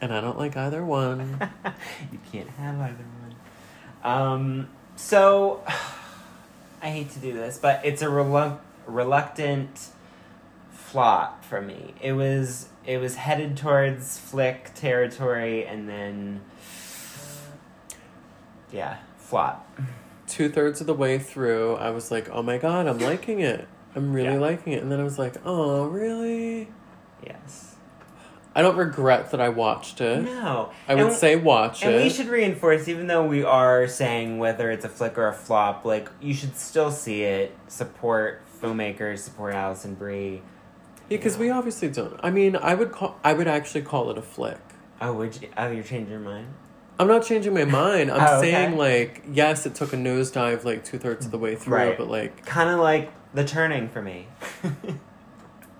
And 0.00 0.12
I 0.12 0.20
don't 0.20 0.36
like 0.38 0.56
either 0.56 0.84
one. 0.84 1.38
you 2.12 2.18
can't 2.30 2.50
have 2.50 2.78
either 2.80 3.04
one. 3.22 3.34
Um, 4.12 4.68
so 4.96 5.62
I 6.82 6.90
hate 6.90 7.10
to 7.10 7.18
do 7.18 7.32
this, 7.32 7.58
but 7.58 7.80
it's 7.84 8.02
a 8.02 8.06
relu- 8.06 8.58
reluctant 8.86 9.90
flop 10.72 11.44
for 11.44 11.60
me. 11.60 11.94
It 12.00 12.12
was 12.12 12.68
it 12.84 12.98
was 12.98 13.16
headed 13.16 13.56
towards 13.56 14.18
flick 14.18 14.72
territory, 14.74 15.66
and 15.66 15.88
then 15.88 16.40
yeah, 18.72 18.98
flop. 19.16 19.78
Two 20.26 20.48
thirds 20.48 20.80
of 20.80 20.86
the 20.86 20.94
way 20.94 21.18
through, 21.18 21.76
I 21.76 21.90
was 21.90 22.10
like, 22.10 22.28
"Oh 22.30 22.42
my 22.42 22.58
god, 22.58 22.86
I'm 22.86 22.98
liking 22.98 23.40
it. 23.40 23.66
I'm 23.94 24.12
really 24.12 24.34
Yeah. 24.34 24.40
liking 24.40 24.72
it." 24.72 24.82
And 24.82 24.90
then 24.90 25.00
I 25.00 25.04
was 25.04 25.18
like, 25.18 25.36
"Oh, 25.44 25.86
really?" 25.86 26.68
Yes. 27.24 27.75
I 28.56 28.62
don't 28.62 28.76
regret 28.76 29.30
that 29.32 29.40
I 29.40 29.50
watched 29.50 30.00
it. 30.00 30.24
No. 30.24 30.70
I 30.88 30.94
would 30.94 31.12
say 31.12 31.36
watch 31.36 31.82
And 31.82 31.92
it. 31.92 31.94
And 31.96 32.04
we 32.04 32.10
should 32.10 32.28
reinforce, 32.28 32.88
even 32.88 33.06
though 33.06 33.24
we 33.26 33.44
are 33.44 33.86
saying 33.86 34.38
whether 34.38 34.70
it's 34.70 34.84
a 34.84 34.88
flick 34.88 35.18
or 35.18 35.28
a 35.28 35.32
flop, 35.34 35.84
like 35.84 36.08
you 36.22 36.32
should 36.34 36.56
still 36.56 36.90
see 36.90 37.22
it. 37.22 37.54
Support 37.68 38.40
filmmakers, 38.62 39.18
support 39.18 39.54
Alison 39.54 39.94
Brie. 39.94 40.40
Yeah, 41.08 41.18
because 41.18 41.36
we 41.36 41.50
obviously 41.50 41.88
don't. 41.90 42.18
I 42.22 42.30
mean, 42.30 42.56
I 42.56 42.74
would 42.74 42.90
call. 42.92 43.20
I 43.22 43.34
would 43.34 43.46
actually 43.46 43.82
call 43.82 44.10
it 44.10 44.16
a 44.18 44.22
flick. 44.22 44.58
Oh, 45.02 45.12
would 45.12 45.40
you? 45.40 45.48
Oh, 45.56 45.70
you're 45.70 45.84
changing 45.84 46.10
your 46.10 46.20
mind. 46.20 46.48
I'm 46.98 47.08
not 47.08 47.24
changing 47.26 47.52
my 47.52 47.66
mind. 47.66 48.10
I'm 48.10 48.20
Oh, 48.26 48.38
okay. 48.38 48.52
saying 48.52 48.76
like, 48.78 49.22
yes, 49.30 49.66
it 49.66 49.74
took 49.74 49.92
a 49.92 49.96
nosedive 49.96 50.64
like 50.64 50.82
two 50.82 50.98
thirds 50.98 51.26
of 51.26 51.30
the 51.30 51.36
way 51.38 51.54
through, 51.56 51.76
Right. 51.76 51.98
but 51.98 52.08
like, 52.08 52.46
Kind 52.46 52.70
of 52.70 52.80
like 52.80 53.12
the 53.34 53.44
turning 53.44 53.90
for 53.90 54.00
me. 54.00 54.28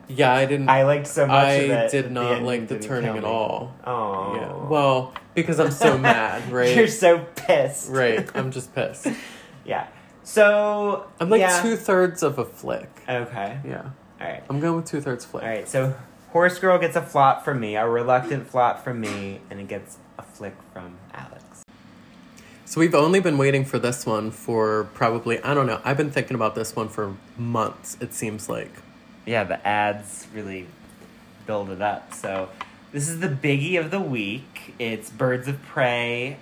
yeah, 0.09 0.33
I 0.33 0.47
didn't. 0.47 0.69
I 0.69 0.85
liked 0.85 1.07
so 1.07 1.27
much. 1.27 1.37
I 1.37 1.53
of 1.53 1.71
it, 1.71 1.91
did 1.91 2.13
not 2.13 2.43
like 2.43 2.69
the 2.69 2.79
turning 2.79 3.17
at 3.17 3.25
all. 3.25 3.75
Oh. 3.85 4.35
Yeah. 4.35 4.69
Well, 4.69 5.15
because 5.35 5.59
I'm 5.59 5.71
so 5.71 5.99
mad, 5.99 6.51
right? 6.53 6.77
You're 6.77 6.89
so 6.89 7.27
pissed. 7.37 7.91
right. 7.91 8.29
I'm 8.35 8.51
just 8.53 8.75
pissed. 8.75 9.09
yeah. 9.65 9.89
So 10.23 11.09
I'm 11.21 11.31
like 11.31 11.41
yeah. 11.41 11.63
two 11.63 11.77
thirds 11.77 12.23
of 12.23 12.39
a 12.39 12.45
flick. 12.45 12.89
Okay. 13.09 13.59
Yeah. 13.65 13.91
All 14.21 14.27
right. 14.27 14.43
I'm 14.49 14.61
going 14.61 14.77
with 14.77 14.87
two 14.87 15.01
thirds 15.01 15.25
flick. 15.25 15.43
All 15.43 15.49
right. 15.49 15.69
So 15.69 15.95
Horse 16.31 16.59
Girl 16.59 16.79
gets 16.79 16.97
a 16.97 17.03
flop 17.03 17.45
from 17.45 17.61
me, 17.61 17.77
a 17.77 17.89
reluctant 17.89 18.49
flop 18.49 18.83
from 18.83 19.01
me, 19.01 19.41
and 19.51 19.61
it 19.61 19.69
gets 19.69 19.99
a 20.19 20.23
flick 20.23 20.55
from 20.73 20.97
Alex. 21.15 21.63
So 22.65 22.81
we've 22.81 22.95
only 22.95 23.21
been 23.21 23.39
waiting 23.39 23.65
for 23.65 23.79
this 23.79 24.05
one 24.05 24.31
for 24.33 24.85
probably 24.95 25.41
I 25.43 25.55
don't 25.55 25.67
know. 25.67 25.81
I've 25.85 25.97
been 25.97 26.11
thinking 26.11 26.35
about 26.35 26.55
this 26.55 26.75
one 26.75 26.89
for 26.89 27.17
months. 27.37 27.97
It 28.01 28.13
seems 28.13 28.49
like. 28.49 28.73
Yeah, 29.27 29.45
the 29.45 29.65
ads 29.67 30.27
really 30.35 30.67
build 31.47 31.71
it 31.71 31.83
up. 31.83 32.15
So 32.15 32.49
this 32.93 33.09
is 33.09 33.21
the 33.21 33.29
biggie 33.29 33.79
of 33.79 33.91
the 33.91 34.01
week. 34.01 34.75
It's 34.79 35.11
Birds 35.11 35.49
of 35.49 35.63
Prey 35.63 36.39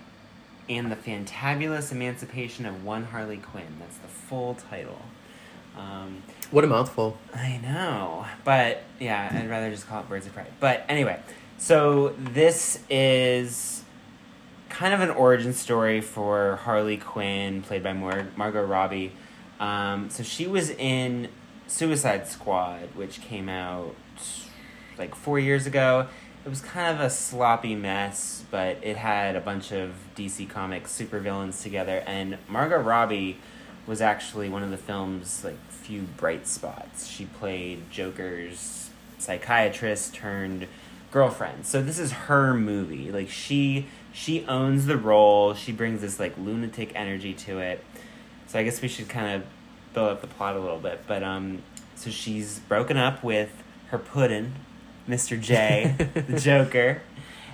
and 0.68 0.90
the 0.90 0.96
Fantabulous 0.96 1.92
Emancipation 1.92 2.66
of 2.66 2.84
One 2.84 3.04
Harley 3.04 3.38
Quinn. 3.38 3.66
That's 3.80 3.98
the 3.98 4.08
full 4.08 4.54
title. 4.54 5.02
Um, 5.76 6.22
What 6.50 6.64
a 6.64 6.66
mouthful. 6.68 7.18
I 7.34 7.58
know, 7.62 8.26
but 8.44 8.82
yeah, 9.00 9.28
I'd 9.32 9.50
rather 9.50 9.70
just 9.70 9.88
call 9.88 10.00
it 10.00 10.08
Birds 10.08 10.26
of 10.26 10.32
Prey. 10.34 10.46
But 10.60 10.84
anyway, 10.88 11.20
so 11.58 12.14
this 12.18 12.78
is 12.88 13.82
kind 14.68 14.94
of 14.94 15.00
an 15.00 15.10
origin 15.10 15.52
story 15.52 16.00
for 16.00 16.56
Harley 16.56 16.96
Quinn, 16.96 17.62
played 17.62 17.82
by 17.82 17.92
Mar- 17.92 18.28
Margot 18.36 18.64
Robbie. 18.64 19.12
Um, 19.60 20.10
so 20.10 20.22
she 20.22 20.46
was 20.46 20.70
in 20.70 21.28
Suicide 21.66 22.26
Squad, 22.28 22.94
which 22.94 23.20
came 23.20 23.48
out 23.48 23.94
like 24.98 25.14
four 25.14 25.38
years 25.38 25.66
ago. 25.66 26.06
It 26.44 26.48
was 26.48 26.60
kind 26.60 26.94
of 26.94 27.00
a 27.00 27.08
sloppy 27.08 27.74
mess, 27.74 28.44
but 28.50 28.78
it 28.82 28.96
had 28.96 29.34
a 29.34 29.40
bunch 29.40 29.72
of 29.72 29.92
DC 30.14 30.48
Comics 30.48 30.92
supervillains 30.92 31.62
together, 31.62 32.02
and 32.06 32.36
Margot 32.48 32.80
Robbie 32.80 33.38
was 33.86 34.00
actually 34.00 34.48
one 34.48 34.62
of 34.62 34.70
the 34.70 34.76
film's 34.76 35.44
like 35.44 35.58
few 35.70 36.02
bright 36.02 36.46
spots. 36.46 37.06
She 37.06 37.26
played 37.26 37.90
Joker's 37.90 38.90
psychiatrist 39.18 40.14
turned 40.14 40.66
girlfriend. 41.10 41.66
So 41.66 41.82
this 41.82 41.98
is 41.98 42.12
her 42.12 42.54
movie. 42.54 43.10
Like 43.12 43.28
she 43.28 43.86
she 44.12 44.44
owns 44.46 44.86
the 44.86 44.96
role. 44.96 45.54
She 45.54 45.72
brings 45.72 46.00
this 46.00 46.18
like 46.18 46.36
lunatic 46.38 46.92
energy 46.94 47.34
to 47.34 47.58
it. 47.58 47.84
So 48.46 48.58
I 48.58 48.64
guess 48.64 48.82
we 48.82 48.88
should 48.88 49.08
kind 49.08 49.34
of 49.34 49.48
build 49.94 50.10
up 50.10 50.20
the 50.20 50.26
plot 50.26 50.56
a 50.56 50.60
little 50.60 50.78
bit. 50.78 51.04
But 51.06 51.22
um 51.22 51.62
so 51.96 52.10
she's 52.10 52.58
broken 52.60 52.96
up 52.96 53.22
with 53.24 53.62
her 53.88 53.98
puddin, 53.98 54.54
Mr. 55.08 55.40
J, 55.40 55.94
the 56.14 56.38
Joker, 56.38 57.00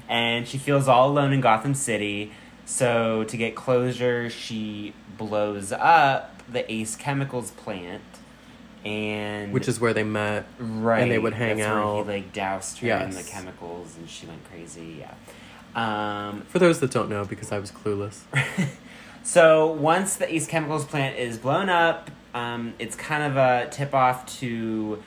and 0.09 0.49
she 0.49 0.59
feels 0.59 0.89
all 0.89 1.09
alone 1.11 1.33
in 1.33 1.41
Gotham 1.41 1.75
City. 1.75 2.33
So 2.65 3.25
to 3.25 3.37
get 3.37 3.55
closure, 3.55 4.31
she 4.31 4.95
blows 5.19 5.73
up 5.73 6.43
the 6.51 6.71
Ace 6.73 6.97
Chemicals 6.97 7.51
plant 7.53 8.03
and 8.85 9.53
Which 9.53 9.69
is 9.69 9.79
where 9.79 9.93
they 9.93 10.05
met. 10.05 10.47
right 10.59 11.03
And 11.03 11.11
they 11.11 11.19
would 11.19 11.35
hang 11.35 11.61
out. 11.61 12.05
He 12.07 12.13
like 12.13 12.33
doused 12.33 12.79
her 12.79 12.89
in 12.89 13.11
the 13.11 13.17
Yes. 13.17 13.29
chemicals, 13.29 13.97
and 13.99 14.09
she 14.09 14.27
went 14.27 14.43
crazy. 14.51 15.01
Yeah. 15.01 15.15
Um, 15.75 16.43
For 16.49 16.59
those 16.59 16.81
that 16.81 16.91
don't 16.91 17.11
know, 17.11 17.25
because 17.25 17.53
I 17.53 17.59
was 17.59 17.71
clueless. 17.71 18.21
so 19.23 19.71
once 19.73 20.17
the 20.17 20.33
Ace 20.35 20.47
Chemicals 20.47 20.85
plant 20.85 21.19
is 21.19 21.37
blown 21.39 21.69
up, 21.69 22.11
um, 22.35 22.75
it's 22.79 22.97
kind 22.97 23.23
of 23.23 23.37
a 23.37 23.69
tip 23.71 23.95
off 23.95 24.27
to 24.39 25.03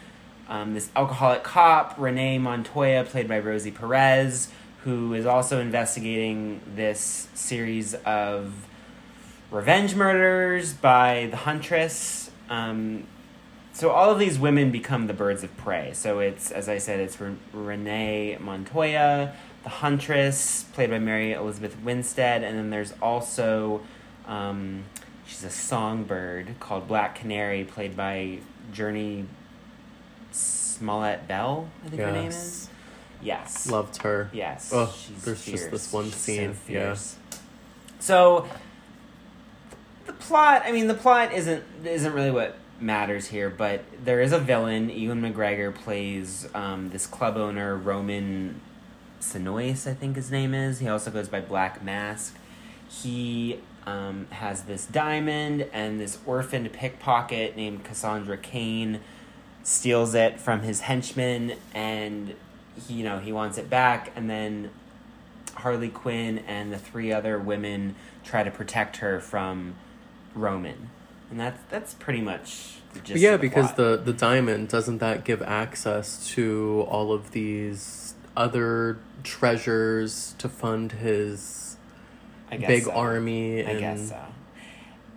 um, 0.49 0.73
this 0.73 0.89
alcoholic 0.95 1.43
cop, 1.43 1.95
Renee 1.97 2.37
Montoya, 2.37 3.03
played 3.05 3.27
by 3.27 3.39
Rosie 3.39 3.71
Perez, 3.71 4.49
who 4.83 5.13
is 5.13 5.25
also 5.25 5.61
investigating 5.61 6.61
this 6.75 7.27
series 7.33 7.93
of 8.05 8.67
revenge 9.51 9.95
murders 9.95 10.73
by 10.73 11.27
the 11.31 11.37
Huntress. 11.37 12.31
Um, 12.49 13.05
so 13.71 13.89
all 13.89 14.11
of 14.11 14.19
these 14.19 14.37
women 14.37 14.71
become 14.71 15.07
the 15.07 15.13
birds 15.13 15.43
of 15.43 15.55
prey. 15.57 15.91
So 15.93 16.19
it's, 16.19 16.51
as 16.51 16.69
I 16.69 16.77
said, 16.77 16.99
it's 16.99 17.19
Re- 17.19 17.35
Renee 17.53 18.37
Montoya, 18.39 19.33
the 19.63 19.69
Huntress, 19.69 20.65
played 20.73 20.89
by 20.89 20.99
Mary 20.99 21.31
Elizabeth 21.31 21.79
Winstead, 21.79 22.43
and 22.43 22.57
then 22.57 22.69
there's 22.69 22.93
also 23.01 23.81
um, 24.27 24.83
she's 25.25 25.43
a 25.43 25.49
songbird 25.49 26.59
called 26.59 26.87
Black 26.87 27.15
Canary, 27.15 27.63
played 27.63 27.95
by 27.95 28.39
Jurnee 28.71 29.25
Smollett 30.31 31.27
Bell. 31.27 31.69
I 31.85 31.89
think 31.89 32.01
her 32.01 32.11
name 32.11 32.29
is. 32.29 32.35
Yes. 32.35 32.69
Yes. 33.21 33.71
Loved 33.71 33.97
her. 34.01 34.29
Yes. 34.33 34.71
Oh, 34.73 34.93
she's 34.97 35.23
there's 35.23 35.45
just 35.45 35.71
this 35.71 35.93
one 35.93 36.05
She's 36.05 36.15
scene, 36.15 36.53
So 36.53 36.61
yeah. 36.67 36.95
So 37.99 38.47
the 40.05 40.13
plot, 40.13 40.63
I 40.65 40.71
mean, 40.71 40.87
the 40.87 40.93
plot 40.93 41.33
isn't 41.33 41.63
isn't 41.85 42.13
really 42.13 42.31
what 42.31 42.57
matters 42.79 43.27
here, 43.27 43.49
but 43.49 43.83
there 44.03 44.21
is 44.21 44.33
a 44.33 44.39
villain. 44.39 44.89
Ewan 44.89 45.21
McGregor 45.21 45.73
plays 45.73 46.47
um, 46.53 46.89
this 46.89 47.07
club 47.07 47.37
owner, 47.37 47.77
Roman 47.77 48.59
Sionis, 49.21 49.89
I 49.89 49.93
think 49.93 50.17
his 50.17 50.29
name 50.29 50.53
is. 50.53 50.79
He 50.79 50.87
also 50.87 51.09
goes 51.09 51.29
by 51.29 51.39
Black 51.39 51.83
Mask. 51.83 52.35
He 52.89 53.59
um, 53.85 54.27
has 54.31 54.63
this 54.63 54.85
diamond, 54.85 55.67
and 55.73 55.99
this 55.99 56.17
orphaned 56.25 56.71
pickpocket 56.71 57.55
named 57.55 57.83
Cassandra 57.83 58.37
Cain 58.37 58.99
steals 59.63 60.13
it 60.13 60.39
from 60.39 60.61
his 60.61 60.81
henchman, 60.81 61.53
and 61.73 62.35
he, 62.87 62.95
you 62.95 63.03
know 63.03 63.19
he 63.19 63.31
wants 63.31 63.57
it 63.57 63.69
back, 63.69 64.11
and 64.15 64.29
then 64.29 64.69
Harley 65.55 65.89
Quinn 65.89 66.39
and 66.39 66.71
the 66.71 66.77
three 66.77 67.11
other 67.11 67.37
women 67.39 67.95
try 68.23 68.43
to 68.43 68.51
protect 68.51 68.97
her 68.97 69.19
from 69.19 69.75
Roman, 70.33 70.89
and 71.29 71.39
that's 71.39 71.61
that's 71.69 71.93
pretty 71.93 72.21
much 72.21 72.75
the 72.93 72.99
gist 72.99 73.21
yeah, 73.21 73.33
the 73.33 73.37
because 73.37 73.71
plot. 73.71 73.77
the 73.77 74.01
the 74.05 74.13
diamond 74.13 74.69
doesn't 74.69 74.99
that 74.99 75.23
give 75.23 75.41
access 75.41 76.27
to 76.29 76.85
all 76.89 77.11
of 77.11 77.31
these 77.31 78.15
other 78.35 78.97
treasures 79.23 80.35
to 80.37 80.49
fund 80.49 80.93
his 80.93 81.62
I 82.53 82.57
guess 82.57 82.67
big 82.67 82.83
so. 82.83 82.91
army 82.91 83.65
I 83.65 83.79
guess 83.79 84.09
so. 84.09 84.19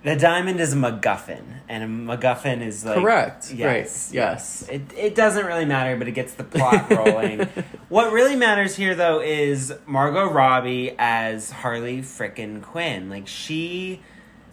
The 0.07 0.14
diamond 0.14 0.61
is 0.61 0.72
a 0.72 0.77
MacGuffin, 0.77 1.42
and 1.68 1.83
a 1.83 2.16
MacGuffin 2.16 2.62
is 2.64 2.85
like 2.85 3.01
Correct. 3.01 3.53
Yes, 3.53 4.09
Right. 4.09 4.14
Yes. 4.14 4.68
It 4.68 4.83
it 4.96 5.14
doesn't 5.16 5.44
really 5.44 5.64
matter, 5.64 5.96
but 5.96 6.07
it 6.07 6.12
gets 6.12 6.35
the 6.35 6.44
plot 6.44 6.88
rolling. 6.92 7.40
what 7.88 8.12
really 8.12 8.37
matters 8.37 8.77
here, 8.77 8.94
though, 8.94 9.20
is 9.20 9.75
Margot 9.85 10.31
Robbie 10.31 10.94
as 10.96 11.51
Harley 11.51 12.03
frickin' 12.03 12.62
Quinn. 12.62 13.11
Like 13.11 13.27
she, 13.27 14.01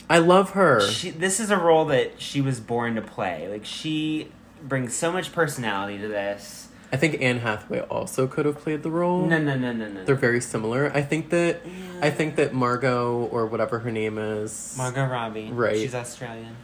I 0.09 0.17
love 0.17 0.51
her. 0.51 0.81
she, 0.81 1.11
this 1.11 1.39
is 1.39 1.51
a 1.51 1.57
role 1.57 1.85
that 1.85 2.19
she 2.19 2.41
was 2.41 2.59
born 2.59 2.95
to 2.95 3.03
play. 3.03 3.47
Like 3.47 3.63
she 3.63 4.31
brings 4.63 4.95
so 4.95 5.11
much 5.11 5.31
personality 5.33 5.99
to 5.99 6.07
this. 6.07 6.62
I 6.93 6.95
think 6.95 7.19
Anne 7.23 7.39
Hathaway 7.39 7.79
also 7.81 8.27
could 8.27 8.45
have 8.45 8.59
played 8.59 8.83
the 8.83 8.91
role. 8.91 9.25
No, 9.25 9.39
no, 9.39 9.57
no, 9.57 9.73
no, 9.73 9.89
no. 9.89 10.03
They're 10.05 10.13
very 10.13 10.39
similar. 10.39 10.91
I 10.93 11.01
think 11.01 11.31
that 11.31 11.59
I 12.03 12.11
think 12.11 12.35
that 12.35 12.53
Margot 12.53 13.27
or 13.31 13.47
whatever 13.47 13.79
her 13.79 13.91
name 13.91 14.19
is 14.19 14.75
Margot 14.77 15.07
Robbie. 15.07 15.49
Right. 15.51 15.75
She's 15.75 15.95
Australian. 15.95 16.55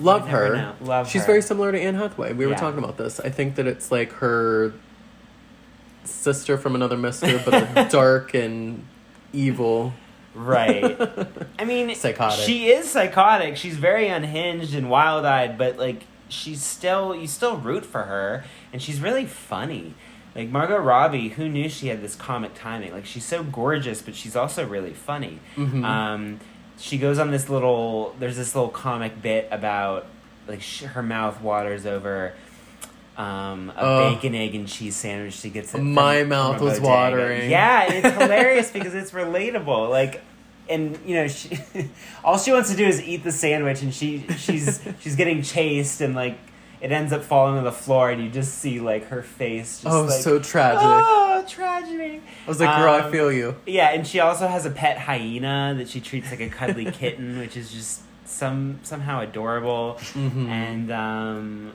love 0.00 0.22
You 0.26 0.32
never 0.32 0.46
her. 0.46 0.56
know. 0.56 0.74
Love 0.80 1.10
She's 1.10 1.20
her. 1.22 1.26
very 1.26 1.42
similar 1.42 1.70
to 1.72 1.78
Anne 1.78 1.94
Hathaway. 1.94 2.32
We 2.32 2.46
were 2.46 2.54
talking 2.54 2.78
about 2.78 2.96
this. 2.96 3.20
I 3.20 3.28
think 3.28 3.56
that 3.56 3.66
it's 3.66 3.92
like 3.92 4.12
her 4.14 4.72
sister 6.04 6.56
from 6.56 6.74
another 6.74 6.96
mister, 6.96 7.38
but 7.44 7.90
dark 7.90 8.32
and 8.34 8.84
evil. 9.34 9.92
Right. 10.34 10.98
I 11.58 11.64
mean, 11.64 11.94
Psychotic. 11.94 12.44
She 12.44 12.68
is 12.68 12.90
psychotic. 12.90 13.56
She's 13.56 13.76
very 13.76 14.08
unhinged 14.08 14.74
and 14.74 14.90
wild 14.90 15.24
eyed, 15.24 15.58
but 15.58 15.76
like 15.76 16.02
she's 16.28 16.62
still 16.62 17.14
you 17.14 17.26
still 17.26 17.56
root 17.56 17.84
for 17.86 18.02
her, 18.04 18.44
and 18.72 18.80
she's 18.82 19.00
really 19.00 19.26
funny. 19.26 19.94
Like 20.34 20.48
Margot 20.48 20.78
Robbie, 20.78 21.28
who 21.28 21.48
knew 21.48 21.68
she 21.68 21.88
had 21.88 22.02
this 22.02 22.16
comic 22.16 22.54
timing? 22.54 22.92
Like 22.92 23.06
she's 23.06 23.24
so 23.24 23.42
gorgeous, 23.44 24.02
but 24.02 24.14
she's 24.16 24.34
also 24.34 24.66
really 24.66 24.92
funny. 24.92 25.38
Mhm. 25.56 25.84
Um, 25.84 26.40
she 26.78 26.98
goes 26.98 27.18
on 27.20 27.30
this 27.30 27.48
little. 27.48 28.16
There's 28.18 28.36
this 28.36 28.54
little 28.54 28.70
comic 28.70 29.22
bit 29.22 29.46
about 29.52 30.06
like 30.48 30.60
sh- 30.60 30.82
her 30.82 31.02
mouth 31.02 31.40
waters 31.40 31.86
over. 31.86 32.32
Um, 33.16 33.70
a 33.76 33.80
Oh. 33.80 34.10
bacon, 34.12 34.34
egg, 34.34 34.56
and 34.56 34.66
cheese 34.66 34.96
sandwich. 34.96 35.34
She 35.34 35.48
gets 35.50 35.72
it. 35.72 35.78
My 35.80 36.20
from 36.20 36.30
mouth 36.30 36.60
was 36.60 36.80
watering. 36.80 37.48
Yeah, 37.48 37.84
it's 37.92 38.08
hilarious 38.20 38.72
because 38.72 38.92
it's 38.92 39.12
relatable. 39.12 39.88
Like, 39.88 40.20
and 40.68 40.98
you 41.06 41.14
know, 41.16 41.28
she 41.28 41.58
all 42.24 42.38
she 42.38 42.52
wants 42.52 42.70
to 42.70 42.76
do 42.76 42.86
is 42.86 43.02
eat 43.02 43.24
the 43.24 43.32
sandwich, 43.32 43.82
and 43.82 43.92
she 43.94 44.26
she's 44.38 44.82
she's 45.00 45.16
getting 45.16 45.42
chased, 45.42 46.00
and 46.00 46.14
like 46.14 46.38
it 46.80 46.92
ends 46.92 47.12
up 47.12 47.22
falling 47.24 47.56
on 47.56 47.64
the 47.64 47.72
floor, 47.72 48.10
and 48.10 48.22
you 48.22 48.28
just 48.30 48.58
see 48.58 48.80
like 48.80 49.06
her 49.08 49.22
face. 49.22 49.80
Just, 49.82 49.86
oh, 49.94 50.02
like, 50.02 50.20
so 50.20 50.38
tragic. 50.38 50.80
Oh, 50.82 51.44
tragedy. 51.48 52.20
I 52.44 52.48
was 52.48 52.60
like, 52.60 52.76
girl, 52.78 52.92
I 52.94 53.00
Um, 53.00 53.12
feel 53.12 53.32
you. 53.32 53.56
Yeah, 53.66 53.88
and 53.90 54.06
she 54.06 54.20
also 54.20 54.46
has 54.46 54.66
a 54.66 54.70
pet 54.70 54.98
hyena 54.98 55.74
that 55.78 55.88
she 55.88 56.00
treats 56.00 56.30
like 56.30 56.40
a 56.40 56.48
cuddly 56.50 56.84
kitten, 56.92 57.38
which 57.38 57.56
is 57.56 57.70
just 57.70 58.02
some 58.26 58.80
somehow 58.82 59.20
adorable. 59.20 59.96
Mhm. 60.14 60.48
And 60.48 60.90
um, 60.92 61.72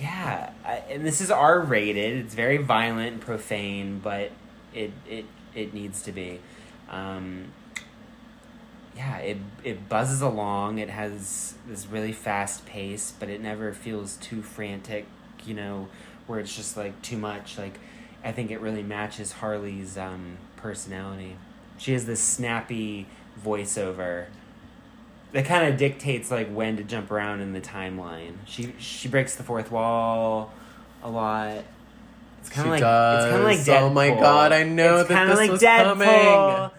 yeah, 0.00 0.50
I, 0.64 0.82
and 0.90 1.04
this 1.06 1.20
is 1.20 1.30
R 1.30 1.60
rated. 1.60 2.16
It's 2.24 2.34
very 2.34 2.56
violent 2.58 3.12
and 3.12 3.20
profane, 3.20 4.00
but 4.02 4.30
it 4.74 4.92
it 5.08 5.26
it 5.54 5.74
needs 5.74 6.02
to 6.02 6.12
be. 6.12 6.40
Um, 6.90 7.52
yeah, 8.96 9.18
it 9.18 9.38
it 9.64 9.88
buzzes 9.88 10.20
along. 10.20 10.78
It 10.78 10.90
has 10.90 11.54
this 11.66 11.86
really 11.86 12.12
fast 12.12 12.66
pace, 12.66 13.12
but 13.18 13.28
it 13.28 13.40
never 13.40 13.72
feels 13.72 14.16
too 14.16 14.42
frantic. 14.42 15.06
You 15.44 15.54
know, 15.54 15.88
where 16.26 16.38
it's 16.38 16.54
just 16.54 16.76
like 16.76 17.00
too 17.02 17.16
much. 17.16 17.58
Like, 17.58 17.78
I 18.24 18.32
think 18.32 18.50
it 18.50 18.60
really 18.60 18.82
matches 18.82 19.32
Harley's 19.32 19.96
um, 19.98 20.38
personality. 20.56 21.36
She 21.78 21.92
has 21.92 22.06
this 22.06 22.20
snappy 22.20 23.06
voiceover 23.44 24.26
that 25.32 25.46
kind 25.46 25.66
of 25.72 25.78
dictates 25.78 26.30
like 26.30 26.48
when 26.48 26.76
to 26.76 26.84
jump 26.84 27.10
around 27.10 27.40
in 27.40 27.52
the 27.52 27.60
timeline. 27.60 28.34
She 28.46 28.74
she 28.78 29.08
breaks 29.08 29.34
the 29.34 29.42
fourth 29.42 29.70
wall 29.70 30.52
a 31.02 31.10
lot. 31.10 31.64
It's 32.40 32.50
kind 32.50 32.66
of 32.66 32.72
like 32.72 32.80
it's 32.80 33.30
kind 33.30 33.36
of 33.36 33.44
like. 33.44 33.58
Deadpool. 33.58 33.82
Oh 33.82 33.90
my 33.90 34.10
God, 34.10 34.52
I 34.52 34.64
know 34.64 34.98
it's 34.98 35.08
that 35.08 35.26
this 35.26 35.38
like 35.38 35.50
was 35.50 35.62
Deadpool. 35.62 35.98
coming. 35.98 36.70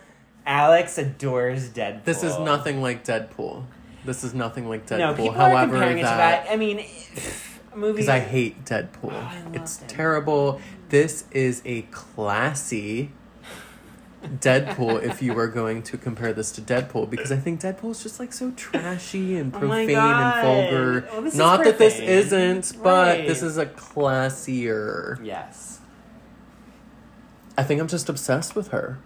Alex 0.46 0.98
adores 0.98 1.70
Deadpool. 1.70 2.04
This 2.04 2.24
is 2.24 2.38
nothing 2.40 2.82
like 2.82 3.04
Deadpool. 3.06 3.64
This 4.06 4.24
is 4.24 4.34
nothing 4.34 4.68
like 4.68 4.86
Deadpool. 4.86 4.98
No, 5.00 5.14
people 5.14 5.32
However, 5.32 5.56
are 5.56 5.68
comparing 5.68 5.98
it 5.98 6.02
to 6.02 6.08
that 6.08 6.46
that. 6.46 6.52
I 6.52 6.58
mean, 6.58 6.78
movie. 7.76 7.94
because 7.94 8.10
I 8.10 8.20
hate 8.20 8.66
Deadpool. 8.66 8.90
Oh, 9.06 9.10
I 9.12 9.42
love 9.44 9.56
it's 9.56 9.78
Deadpool. 9.78 9.88
terrible. 9.88 10.62
This 10.90 11.26
is 11.32 11.62
a 11.66 11.84
classy 11.84 13.12
Deadpool 14.24 15.04
if 15.04 15.22
you 15.22 15.34
were 15.34 15.48
going 15.48 15.82
to 15.84 15.98
compare 15.98 16.32
this 16.34 16.52
to 16.54 16.62
Deadpool 16.62 17.10
because 17.10 17.32
I 17.32 17.38
think 17.38 17.60
Deadpool 17.62 17.92
is 17.92 18.04
just 18.04 18.20
like 18.20 18.32
so 18.34 18.52
trashy 18.52 19.36
and 19.38 19.54
Oh 19.56 19.60
profane 19.60 19.90
God. 19.90 20.46
and 20.46 20.72
vulgar. 20.72 21.10
Oh, 21.12 21.26
is 21.26 21.36
Not 21.36 21.64
that 21.64 21.78
this 21.78 22.00
isn't, 22.00 22.74
but 22.84 23.18
Right. 23.18 23.28
this 23.28 23.42
is 23.42 23.58
a 23.58 23.66
classier. 23.66 25.20
Yes. 25.26 25.80
I 27.58 27.64
think 27.64 27.80
I'm 27.82 27.88
just 27.88 28.08
obsessed 28.10 28.56
with 28.56 28.70
her. 28.70 28.98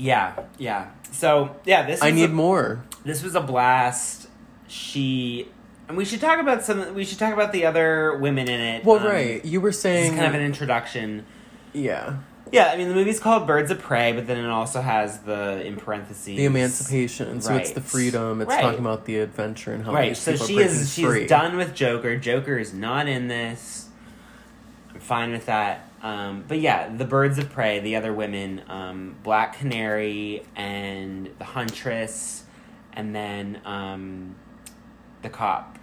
Yeah, 0.00 0.34
yeah. 0.58 0.90
So 1.12 1.56
yeah, 1.64 1.82
this. 1.86 2.02
I 2.02 2.10
need 2.10 2.30
a, 2.30 2.32
more. 2.32 2.82
This 3.04 3.22
was 3.22 3.34
a 3.34 3.40
blast. 3.40 4.28
She. 4.66 5.48
And 5.88 5.96
we 5.96 6.04
should 6.04 6.20
talk 6.20 6.38
about 6.40 6.62
some. 6.62 6.94
We 6.94 7.04
should 7.04 7.18
talk 7.18 7.34
about 7.34 7.52
the 7.52 7.66
other 7.66 8.16
women 8.16 8.48
in 8.48 8.60
it. 8.60 8.84
Well, 8.84 8.98
Um, 9.00 9.06
right. 9.06 9.44
You 9.44 9.60
were 9.60 9.72
saying 9.72 10.14
kind 10.14 10.26
of 10.26 10.34
an 10.34 10.40
introduction. 10.40 11.26
yeah, 11.72 12.16
Yeah, 12.52 12.70
I 12.72 12.76
mean 12.76 12.88
the 12.88 12.94
movie's 12.94 13.20
called 13.20 13.46
Birds 13.46 13.70
of 13.70 13.80
Prey, 13.80 14.12
but 14.12 14.26
then 14.26 14.38
it 14.38 14.48
also 14.48 14.80
has 14.80 15.18
the 15.20 15.64
in 15.66 15.76
parentheses 15.76 16.24
the 16.36 16.44
emancipation. 16.46 17.40
So 17.42 17.54
it's 17.56 17.72
the 17.72 17.80
freedom. 17.80 18.40
It's 18.40 18.48
Right. 18.48 18.60
talking 18.62 18.80
about 18.80 19.04
the 19.04 19.18
adventure 19.18 19.72
and 19.74 19.84
how 19.84 19.92
Right. 19.92 20.16
So 20.16 20.34
she 20.36 20.58
is 20.58 20.92
she's 20.94 21.04
free. 21.04 21.26
done 21.26 21.56
with 21.56 21.74
Joker. 21.74 22.16
Joker 22.16 22.56
is 22.56 22.72
not 22.72 23.06
in 23.08 23.28
this. 23.28 23.88
I'm 24.94 25.00
fine 25.00 25.32
with 25.32 25.46
that. 25.46 25.89
Um, 26.02 26.44
but 26.48 26.60
yeah, 26.60 26.88
the 26.88 27.04
Birds 27.04 27.38
of 27.38 27.50
Prey, 27.50 27.78
the 27.80 27.96
other 27.96 28.12
women, 28.12 28.62
um, 28.68 29.16
Black 29.22 29.58
Canary 29.58 30.42
and 30.56 31.28
the 31.38 31.44
Huntress, 31.44 32.44
and 32.94 33.14
then 33.14 33.60
um, 33.66 34.34
the 35.22 35.28
cop, 35.28 35.78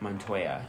Montoya. 0.00 0.66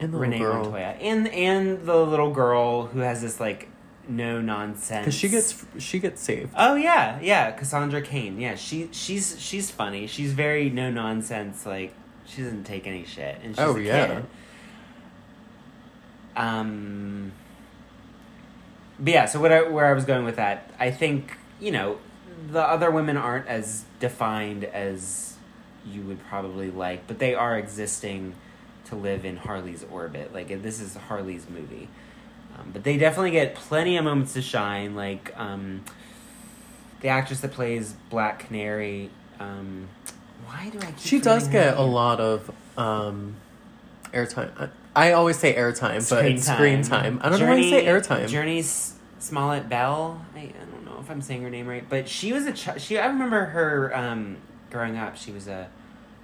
And 0.00 0.12
the 0.12 0.18
Renee 0.18 0.38
little 0.38 0.52
girl. 0.54 0.62
Montoya, 0.64 0.96
and 1.00 1.28
and 1.28 1.86
the 1.86 1.96
little 1.96 2.30
girl 2.32 2.86
who 2.86 3.00
has 3.00 3.22
this 3.22 3.38
like 3.40 3.68
no 4.08 4.40
nonsense. 4.40 5.04
Because 5.06 5.14
she 5.14 5.28
gets 5.28 5.64
she 5.78 5.98
gets 5.98 6.20
saved. 6.20 6.52
Oh 6.56 6.74
yeah, 6.74 7.18
yeah, 7.22 7.50
Cassandra 7.52 8.02
Cain. 8.02 8.38
Yeah, 8.40 8.56
she 8.56 8.88
she's 8.92 9.36
she's 9.40 9.70
funny. 9.70 10.06
She's 10.06 10.32
very 10.32 10.68
no 10.68 10.90
nonsense. 10.90 11.64
Like 11.66 11.94
she 12.26 12.42
doesn't 12.42 12.64
take 12.64 12.86
any 12.86 13.04
shit, 13.04 13.38
and 13.42 13.54
she's 13.56 13.64
Oh, 13.64 13.76
a 13.76 13.80
yeah. 13.80 14.06
kid. 14.06 14.24
Um. 16.36 17.32
But 18.98 19.12
yeah, 19.12 19.24
so 19.26 19.40
what 19.40 19.52
I, 19.52 19.62
where 19.68 19.86
I 19.86 19.92
was 19.92 20.04
going 20.04 20.24
with 20.24 20.36
that, 20.36 20.70
I 20.78 20.90
think 20.90 21.36
you 21.60 21.70
know 21.70 21.98
the 22.50 22.62
other 22.62 22.90
women 22.90 23.16
aren't 23.16 23.46
as 23.48 23.84
defined 24.00 24.64
as 24.64 25.36
you 25.84 26.02
would 26.02 26.24
probably 26.26 26.70
like, 26.70 27.06
but 27.06 27.18
they 27.18 27.34
are 27.34 27.58
existing 27.58 28.34
to 28.86 28.96
live 28.96 29.24
in 29.24 29.36
Harley's 29.36 29.84
orbit. 29.90 30.32
Like 30.32 30.48
this 30.62 30.80
is 30.80 30.96
Harley's 30.96 31.48
movie, 31.48 31.88
um, 32.56 32.70
but 32.72 32.84
they 32.84 32.96
definitely 32.96 33.32
get 33.32 33.54
plenty 33.54 33.96
of 33.96 34.04
moments 34.04 34.32
to 34.34 34.42
shine. 34.42 34.94
Like 34.94 35.32
um, 35.36 35.84
the 37.00 37.08
actress 37.08 37.40
that 37.40 37.52
plays 37.52 37.94
Black 38.10 38.40
Canary. 38.40 39.10
Um, 39.38 39.88
why 40.46 40.70
do 40.70 40.78
I? 40.78 40.86
Keep 40.86 40.98
She 40.98 41.20
does 41.20 41.48
get 41.48 41.76
a 41.76 41.82
lot 41.82 42.20
of 42.20 42.50
um, 42.78 43.36
airtime. 44.12 44.70
I, 44.96 45.10
I 45.10 45.12
always 45.12 45.38
say 45.38 45.54
airtime, 45.54 46.08
but 46.08 46.24
it's 46.24 46.46
screen 46.46 46.82
time. 46.82 47.20
I 47.22 47.28
don't 47.28 47.38
know 47.38 47.46
why 47.46 47.56
you 47.56 47.70
say 47.70 47.84
airtime. 47.84 48.28
Jurnee 48.28 48.94
Smollett 49.18 49.68
Bell. 49.68 50.24
I, 50.34 50.38
I 50.40 50.52
don't 50.70 50.84
know 50.84 50.98
if 51.00 51.10
I'm 51.10 51.20
saying 51.20 51.42
her 51.42 51.50
name 51.50 51.66
right, 51.66 51.86
but 51.88 52.08
she 52.08 52.32
was 52.32 52.46
a 52.46 52.52
ch- 52.52 52.80
she. 52.80 52.98
I 52.98 53.06
remember 53.06 53.46
her 53.46 53.96
um, 53.96 54.38
growing 54.70 54.96
up. 54.96 55.16
She 55.16 55.30
was 55.32 55.48
a, 55.48 55.68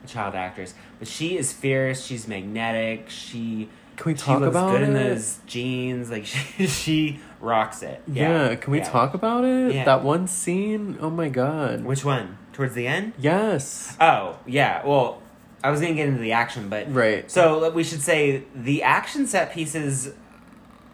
a 0.02 0.06
child 0.06 0.34
actress, 0.34 0.74
but 0.98 1.06
she 1.06 1.36
is 1.36 1.52
fierce. 1.52 2.04
She's 2.04 2.26
magnetic. 2.26 3.10
She 3.10 3.68
Can 3.96 4.12
we 4.12 4.16
she 4.16 4.22
talk 4.24 4.40
looks 4.40 4.50
about 4.50 4.72
good 4.72 4.82
it? 4.82 4.88
in 4.88 4.94
those 4.94 5.38
jeans. 5.46 6.10
Like 6.10 6.24
she, 6.26 6.66
she 6.66 7.20
rocks 7.40 7.82
it. 7.82 8.02
yeah. 8.06 8.54
can 8.54 8.72
we 8.72 8.78
yeah. 8.78 8.84
talk 8.84 9.14
about 9.14 9.44
it? 9.44 9.74
Yeah. 9.74 9.84
That 9.84 10.02
one 10.02 10.26
scene. 10.26 10.98
Oh 11.00 11.10
my 11.10 11.28
god. 11.28 11.84
Which 11.84 12.04
one? 12.04 12.38
Towards 12.52 12.74
the 12.74 12.86
end? 12.86 13.12
Yes. 13.18 13.96
Oh 14.00 14.38
yeah. 14.46 14.86
Well, 14.86 15.21
I 15.64 15.70
was 15.70 15.80
gonna 15.80 15.94
get 15.94 16.08
into 16.08 16.20
the 16.20 16.32
action, 16.32 16.68
but 16.68 16.92
Right. 16.92 17.30
So 17.30 17.70
we 17.70 17.84
should 17.84 18.02
say 18.02 18.44
the 18.54 18.82
action 18.82 19.26
set 19.26 19.52
pieces 19.52 20.12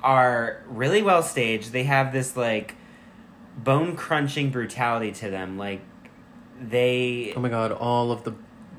are 0.03 0.63
really 0.67 1.03
well 1.03 1.23
staged. 1.23 1.73
They 1.73 1.85
have 1.85 2.13
this 2.13 2.37
like 2.37 2.75
bone 3.57 3.97
crunching 3.97 4.51
brutality 4.51 5.13
to 5.13 5.31
them. 5.31 5.59
Like 5.59 5.81
they 6.61 7.33
Oh 7.37 7.41
my 7.41 7.49
god. 7.49 7.73
All 7.73 8.13
of 8.13 8.25
the 8.25 8.35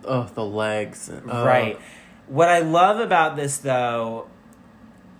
oh 0.05 0.29
the 0.33 0.45
legs. 0.45 1.09
Oh. 1.11 1.45
right. 1.45 1.79
What 2.27 2.49
I 2.49 2.59
love 2.59 2.99
about 2.99 3.35
this 3.35 3.57
though, 3.57 4.27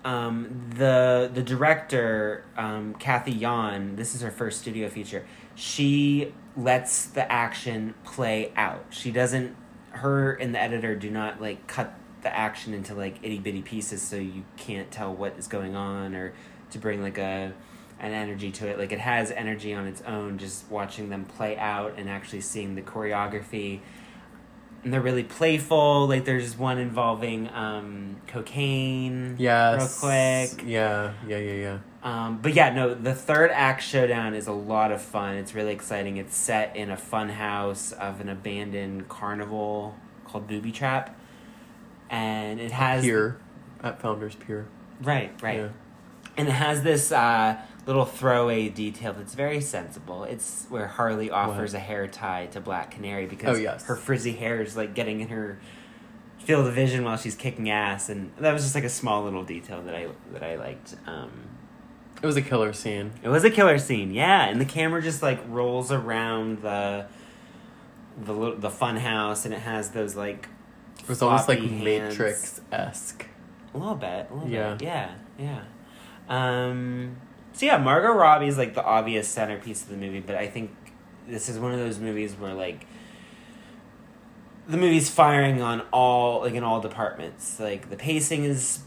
um, 0.06 0.70
the 0.76 1.30
the 1.34 1.42
director 1.42 2.46
um, 2.58 2.94
Cathy 2.96 3.32
Yan. 3.32 3.96
This 3.96 4.14
is 4.14 4.22
her 4.22 4.32
first 4.32 4.62
studio 4.62 4.90
feature. 4.90 5.26
She 5.56 6.34
lets 6.56 7.06
the 7.06 7.30
action 7.32 7.96
play 8.04 8.52
out. 8.56 8.86
She 8.90 9.12
doesn't. 9.12 9.56
Her 9.92 10.34
and 10.34 10.54
the 10.54 10.62
editor 10.62 10.96
do 10.96 11.10
not 11.10 11.42
like 11.42 11.68
cut 11.68 11.94
the 12.22 12.36
action 12.36 12.74
into 12.74 12.94
like 12.94 13.18
itty 13.24 13.40
bitty 13.40 13.62
pieces 13.62 14.02
so 14.02 14.18
you 14.18 14.44
can't 14.58 14.92
tell 14.92 15.14
what 15.14 15.36
is 15.38 15.48
going 15.48 15.76
on 15.76 16.14
or 16.14 16.34
to 16.72 16.78
bring 16.78 17.02
like 17.02 17.18
a 17.18 17.54
an 18.00 18.14
energy 18.14 18.52
to 18.52 18.68
it. 18.68 18.78
Like 18.78 18.92
it 18.92 19.00
has 19.00 19.32
energy 19.32 19.74
on 19.74 19.88
its 19.88 20.02
own. 20.02 20.38
Just 20.38 20.70
watching 20.70 21.10
them 21.10 21.26
play 21.26 21.58
out 21.58 21.96
and 21.98 22.10
actually 22.10 22.42
seeing 22.42 22.76
the 22.76 22.82
choreography 22.82 23.82
and 24.84 24.94
they're 24.94 25.02
really 25.02 25.24
playful. 25.24 26.08
Like 26.08 26.26
there's 26.26 26.58
one 26.58 26.78
involving 26.78 27.50
um, 27.50 28.18
cocaine. 28.28 29.36
Yes. 29.38 30.02
Real 30.02 30.12
quick. 30.12 30.64
Yeah. 30.66 31.14
Yeah. 31.28 31.38
Yeah. 31.38 31.54
Yeah. 31.54 31.78
Um, 32.02 32.40
but 32.42 32.54
yeah, 32.54 32.74
no, 32.74 32.94
the 32.94 33.14
third 33.14 33.52
act 33.52 33.84
showdown 33.84 34.34
is 34.34 34.48
a 34.48 34.54
lot 34.54 34.92
of 34.92 35.02
fun. 35.02 35.36
It's 35.36 35.54
really 35.54 35.74
exciting. 35.74 36.16
It's 36.18 36.36
set 36.36 36.76
in 36.76 36.90
a 36.90 36.96
fun 36.98 37.30
house 37.30 37.92
of 37.92 38.22
an 38.22 38.30
abandoned 38.30 39.10
carnival 39.10 39.96
called 40.26 40.48
Booby 40.48 40.72
Trap. 40.72 41.20
And 42.10 42.60
it 42.60 42.72
has 42.72 43.04
Pier 43.04 43.40
at 43.84 44.02
Founders 44.02 44.36
Pier. 44.36 44.68
right, 45.02 45.32
right. 45.42 45.58
Yeah. 45.58 45.68
And 46.38 46.48
it 46.48 46.52
has 46.52 46.84
this 46.84 47.12
uh, 47.12 47.58
little 47.86 48.06
throwaway 48.06 48.70
detail 48.70 49.12
that's 49.14 49.34
very 49.36 49.60
sensible. 49.60 50.24
It's 50.24 50.66
where 50.70 50.88
Harley 50.88 51.30
offers 51.30 51.74
a 51.74 51.80
hair 51.80 52.08
tie 52.08 52.46
to 52.52 52.62
Black 52.62 52.92
Canary 52.92 53.26
because 53.26 53.58
Oh, 53.58 53.60
yes. 53.60 53.86
her 53.88 53.98
frizzy 53.98 54.32
hair 54.32 54.62
is 54.62 54.78
like 54.78 54.94
getting 54.96 55.20
in 55.20 55.28
her 55.28 55.60
field 56.38 56.66
of 56.66 56.74
vision 56.74 57.04
while 57.04 57.18
she's 57.18 57.36
kicking 57.36 57.70
ass, 57.70 58.08
and 58.08 58.32
that 58.40 58.54
was 58.54 58.64
just 58.64 58.74
like 58.74 58.86
a 58.86 58.90
small 58.90 59.24
little 59.26 59.44
detail 59.44 59.82
that 59.84 59.94
I 59.94 60.08
that 60.32 60.42
I 60.44 60.56
liked. 60.56 60.96
Um, 61.06 61.32
It 62.22 62.26
was 62.26 62.36
a 62.36 62.42
killer 62.42 62.74
scene. 62.74 63.12
it 63.24 63.30
was 63.30 63.44
a 63.44 63.50
killer 63.50 63.78
scene, 63.78 64.12
yeah, 64.12 64.46
and 64.48 64.60
the 64.60 64.66
camera 64.66 65.02
just 65.02 65.22
like 65.24 65.40
rolls 65.48 65.92
around 65.92 66.62
the 66.62 67.06
the 68.22 68.56
the 68.56 68.70
fun 68.70 68.98
house, 68.98 69.46
and 69.46 69.54
it 69.54 69.62
has 69.62 69.92
those 69.92 70.16
like 70.16 70.48
It 71.02 71.08
was 71.08 71.22
almost 71.22 71.48
like. 71.48 71.62
Matrix 71.62 72.60
esque. 72.72 73.26
A 73.74 73.78
little 73.78 73.96
bit, 73.96 74.28
a 74.30 74.34
little 74.34 74.50
Yeah. 74.50 74.74
bit. 74.74 74.82
Yeah, 74.88 75.12
yeah. 75.38 75.62
Um, 76.28 77.16
so 77.54 77.66
yeah, 77.66 77.78
Margot 77.78 78.12
Robbie 78.12 78.48
is 78.48 78.58
like 78.58 78.74
the 78.74 78.84
obvious 78.84 79.28
centerpiece 79.28 79.84
of 79.84 79.90
the 79.90 79.98
movie, 79.98 80.20
but 80.20 80.36
I 80.36 80.48
think 80.48 80.72
this 81.28 81.48
is 81.50 81.58
one 81.60 81.72
of 81.72 81.80
those 81.80 82.00
movies 82.00 82.34
where 82.34 82.54
like 82.54 82.86
the 84.68 84.78
movie's 84.78 85.10
firing 85.10 85.62
on 85.62 85.82
all 85.94 86.42
like 86.42 86.54
in 86.54 86.64
all 86.64 86.82
departments. 86.82 87.60
Like 87.60 87.90
the 87.90 87.96
pacing 87.96 88.44
is 88.44 88.80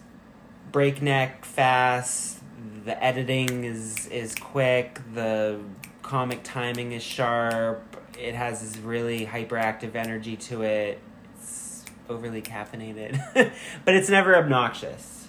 breakneck 0.71 1.45
fast, 1.45 2.38
the 2.85 3.03
editing 3.03 3.64
is 3.64 4.07
is 4.09 4.35
quick, 4.35 5.01
the 5.14 5.61
comic 6.03 6.42
timing 6.42 6.92
is 6.92 7.03
sharp. 7.03 7.83
It 8.18 8.35
has 8.35 8.61
this 8.61 8.77
really 8.83 9.27
hyperactive 9.27 9.95
energy 9.95 10.37
to 10.37 10.62
it. 10.62 11.01
It's 11.37 11.85
overly 12.09 12.42
caffeinated, 12.42 13.21
but 13.85 13.95
it's 13.95 14.09
never 14.09 14.37
obnoxious. 14.37 15.29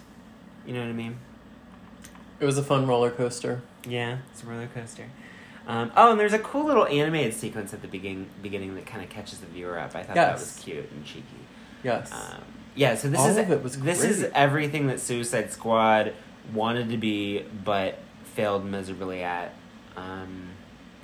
You 0.66 0.74
know 0.74 0.82
what 0.82 0.89
I 0.89 0.94
mean? 0.94 1.18
It 2.39 2.46
was 2.46 2.58
a 2.58 2.63
fun 2.63 2.88
roller 2.88 3.12
coaster. 3.12 3.62
Yeah, 3.88 4.20
it's 4.32 4.44
a 4.44 4.46
roller 4.46 4.68
coaster. 4.74 5.10
Um, 5.66 5.92
oh, 5.96 6.12
and 6.12 6.20
there's 6.20 6.34
a 6.34 6.39
cool 6.39 6.66
little 6.66 6.86
animated 6.86 7.34
sequence 7.34 7.74
at 7.74 7.82
the 7.82 7.88
beginning, 7.88 8.30
beginning 8.42 8.76
that 8.76 8.86
kind 8.86 9.02
of 9.02 9.10
catches 9.10 9.39
the 9.39 9.46
viewer 9.46 9.80
up. 9.80 9.96
I 9.96 10.04
thought 10.04 10.16
that 10.16 10.34
was 10.34 10.60
cute 10.62 10.92
and 10.92 11.06
cheeky. 11.06 11.24
Yes. 11.84 12.12
Um, 12.12 12.42
yeah, 12.76 12.96
so 12.96 13.10
this 13.10 13.20
All 13.20 13.28
is 13.28 13.38
it 13.38 13.63
was 13.63 13.80
this 13.80 14.04
is 14.04 14.30
everything 14.34 14.88
that 14.88 15.00
Suicide 15.00 15.52
Squad 15.52 16.13
wanted 16.53 16.89
to 16.89 16.97
be, 16.97 17.43
but 17.63 17.99
failed 18.36 18.65
miserably 18.65 19.23
at. 19.23 19.53
Um, 19.95 20.49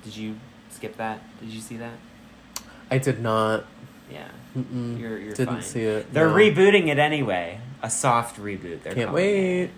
did 0.02 0.16
you 0.16 0.36
skip 0.70 0.96
that? 0.96 1.22
Did 1.40 1.50
you 1.50 1.60
see 1.60 1.76
that? 1.76 1.94
I 2.90 2.98
did 2.98 3.20
not. 3.20 3.64
Yeah, 4.10 4.26
Mm-mm. 4.58 4.98
you're 4.98 5.18
you're 5.18 5.34
Didn't 5.34 5.54
fine. 5.54 5.62
see 5.62 5.82
it. 5.82 6.12
They're 6.12 6.28
no. 6.28 6.34
rebooting 6.34 6.88
it 6.88 6.98
anyway. 6.98 7.60
A 7.82 7.88
soft 7.88 8.36
reboot. 8.40 8.82
They're 8.82 8.94
Can't 8.94 9.12
wait. 9.12 9.62
it. 9.64 9.70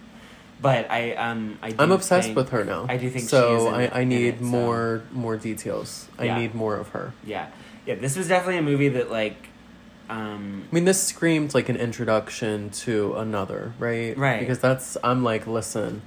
But 0.62 0.90
I 0.90 1.12
um 1.16 1.58
I 1.60 1.70
do 1.70 1.76
I'm 1.78 1.92
obsessed 1.92 2.28
think- 2.28 2.36
with 2.36 2.48
her 2.50 2.64
now. 2.64 2.86
I 2.88 2.96
do 2.96 3.10
think 3.10 3.28
so. 3.28 3.68
I, 3.68 4.00
I 4.00 4.04
need 4.04 4.26
it, 4.26 4.38
so- 4.38 4.44
more 4.44 5.02
more 5.12 5.36
details. 5.36 6.08
Yeah. 6.18 6.34
I 6.36 6.38
need 6.40 6.54
more 6.54 6.76
of 6.76 6.88
her. 6.90 7.12
Yeah, 7.26 7.48
yeah. 7.84 7.96
This 7.96 8.16
was 8.16 8.28
definitely 8.28 8.58
a 8.58 8.62
movie 8.62 8.88
that 8.90 9.10
like, 9.10 9.48
um, 10.08 10.68
I 10.70 10.74
mean, 10.74 10.84
this 10.84 11.02
screamed 11.02 11.54
like 11.54 11.68
an 11.68 11.76
introduction 11.76 12.70
to 12.70 13.14
another, 13.14 13.72
right? 13.78 14.16
Right. 14.16 14.40
Because 14.40 14.58
that's 14.58 14.96
I'm 15.02 15.22
like, 15.22 15.46
listen, 15.46 16.02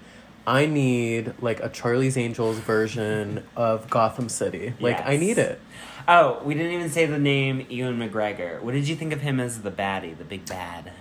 I 0.48 0.66
need 0.66 1.34
like 1.42 1.60
a 1.62 1.70
Charlie's 1.70 2.18
Angels 2.18 2.58
version 2.60 3.44
of 3.56 3.90
Gotham 3.90 4.30
City. 4.30 4.74
Like 4.80 5.06
I 5.06 5.18
need 5.18 5.38
it. 5.38 5.60
Oh, 6.08 6.42
we 6.44 6.54
didn't 6.54 6.72
even 6.74 6.90
say 6.90 7.06
the 7.08 7.18
name 7.18 7.66
Ewan 7.70 7.98
McGregor. 7.98 8.62
What 8.62 8.74
did 8.74 8.88
you 8.88 8.96
think 8.96 9.12
of 9.12 9.22
him 9.22 9.40
as 9.40 9.62
the 9.62 9.72
baddie, 9.72 10.16
the 10.16 10.24
big 10.24 10.46
bad? 10.46 10.92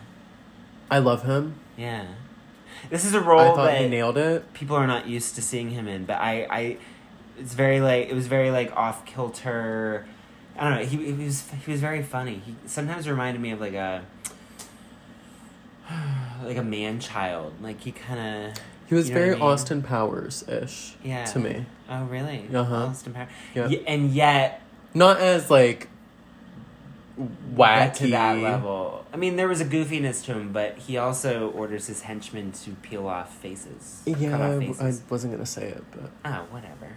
I 0.91 0.99
love 0.99 1.25
him. 1.25 1.57
Yeah. 1.77 2.07
This 2.89 3.05
is 3.05 3.15
a 3.15 3.21
role 3.21 3.41
I 3.41 3.55
thought 3.55 3.67
that 3.67 3.83
he 3.83 3.89
nailed 3.89 4.17
it. 4.17 4.53
people 4.55 4.77
are 4.77 4.87
not 4.87 5.07
used 5.07 5.35
to 5.35 5.43
seeing 5.43 5.71
him 5.71 5.89
in, 5.89 6.05
but 6.05 6.15
I, 6.15 6.47
I, 6.51 6.77
it's 7.39 7.55
very 7.55 7.81
like 7.81 8.09
it 8.09 8.15
was 8.15 8.27
very 8.27 8.51
like 8.51 8.75
off 8.77 9.05
kilter. 9.05 10.07
I 10.59 10.69
don't 10.71 10.79
know. 10.81 10.87
He, 10.87 11.13
he 11.13 11.25
was 11.25 11.45
he 11.65 11.71
was 11.71 11.81
very 11.81 12.03
funny. 12.03 12.41
He 12.45 12.55
sometimes 12.67 13.09
reminded 13.09 13.41
me 13.41 13.51
of 13.51 13.61
like 13.61 13.75
a 13.75 14.05
like 16.45 16.57
a 16.57 16.63
man 16.63 17.01
child. 17.01 17.55
Like 17.61 17.81
he 17.81 17.93
kind 17.93 18.21
of 18.51 18.63
He 18.89 18.95
was 18.95 19.09
You 19.09 19.15
know 19.15 19.21
very 19.21 19.33
I 19.33 19.35
mean? 19.35 19.43
Austin 19.43 19.83
Powers 19.83 20.45
ish 20.49 20.95
yeah 21.03 21.25
to 21.27 21.39
me. 21.39 21.67
Oh 21.89 22.05
really? 22.05 22.49
Uh-huh. 22.53 22.75
Austin 22.87 23.13
Power. 23.13 23.29
Yeah. 23.55 23.69
Ye- 23.69 23.85
and 23.87 24.11
yet 24.11 24.63
Not 24.95 25.19
as 25.19 25.51
like 25.51 25.89
wacky 27.55 27.95
to 27.95 28.07
that 28.09 28.39
level. 28.39 29.05
I 29.13 29.17
mean, 29.17 29.37
there 29.37 29.47
was 29.47 29.61
a 29.61 29.65
goofiness 29.65 30.25
to 30.25 30.35
him, 30.35 30.53
but 30.53 30.77
he 30.77 30.97
also 30.97 31.51
orders 31.51 31.87
his 31.87 32.03
henchmen 32.03 32.51
to 32.65 32.71
peel 32.83 33.07
off 33.07 33.33
faces. 33.37 34.03
Yeah, 34.05 34.35
off 34.35 34.81
I, 34.81 34.89
I 34.89 34.93
wasn't 35.09 35.33
gonna 35.33 35.47
say 35.47 35.69
it, 35.69 35.85
but 35.93 36.11
oh, 36.25 36.47
whatever. 36.51 36.95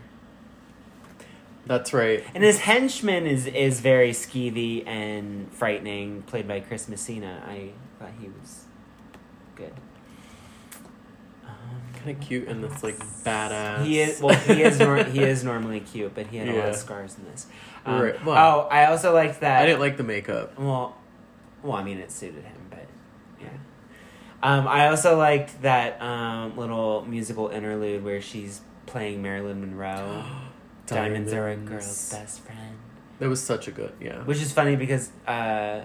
That's 1.67 1.93
right. 1.93 2.23
And 2.34 2.43
his 2.43 2.60
henchman 2.60 3.27
is 3.27 3.45
is 3.47 3.80
very 3.82 4.12
skeevy 4.12 4.86
and 4.88 5.51
frightening, 5.53 6.23
played 6.23 6.47
by 6.47 6.60
Chris 6.62 6.88
Messina. 6.88 7.43
I 7.47 7.71
thought 7.99 8.12
he 8.19 8.30
was 8.41 8.65
good. 9.56 9.73
Um, 11.45 11.51
Kind 11.95 12.12
of 12.12 12.19
cute 12.19 12.47
in 12.47 12.62
this 12.62 12.84
like 12.84 12.97
badass. 13.23 13.86
He 13.86 13.99
is 13.99 14.21
well. 14.21 14.36
He 14.36 14.62
is 14.63 14.80
nor- 14.80 15.03
he 15.03 15.21
is 15.23 15.43
normally 15.43 15.80
cute, 15.82 16.13
but 16.15 16.27
he 16.27 16.38
had 16.38 16.49
a 16.49 16.53
lot 16.58 16.69
of 16.69 16.75
scars 16.75 17.17
in 17.17 17.25
this. 17.25 17.47
Um, 17.86 18.01
Right, 18.01 18.25
well- 18.25 18.65
oh, 18.65 18.67
I 18.69 18.86
also 18.86 19.13
liked 19.13 19.41
that. 19.41 19.62
I 19.62 19.65
didn't 19.65 19.80
like 19.80 19.97
the 19.97 20.03
makeup. 20.03 20.58
Well, 20.60 20.95
well, 21.63 21.73
I 21.77 21.84
mean, 21.84 21.97
it 21.99 22.12
suited 22.12 22.43
him, 22.43 22.58
but 22.69 22.86
yeah. 23.41 23.47
Um, 24.43 24.67
I 24.67 24.88
also 24.89 25.17
liked 25.17 25.62
that 25.63 26.01
um, 26.01 26.58
little 26.58 27.03
musical 27.06 27.47
interlude 27.49 28.03
where 28.03 28.21
she's 28.21 28.62
playing 28.86 29.21
Marilyn 29.21 29.60
Monroe. 29.62 30.23
Diamonds 30.88 31.34
are 31.34 31.50
a 31.50 31.56
girl's 31.56 32.12
best 32.12 32.39
friend, 32.41 32.78
It 33.19 33.28
was 33.28 33.41
such 33.43 33.67
a 33.67 33.71
good, 33.71 33.93
yeah. 34.02 34.23
which 34.23 34.41
is 34.41 34.52
funny 34.54 34.76
because 34.76 35.12
uh, 35.28 35.82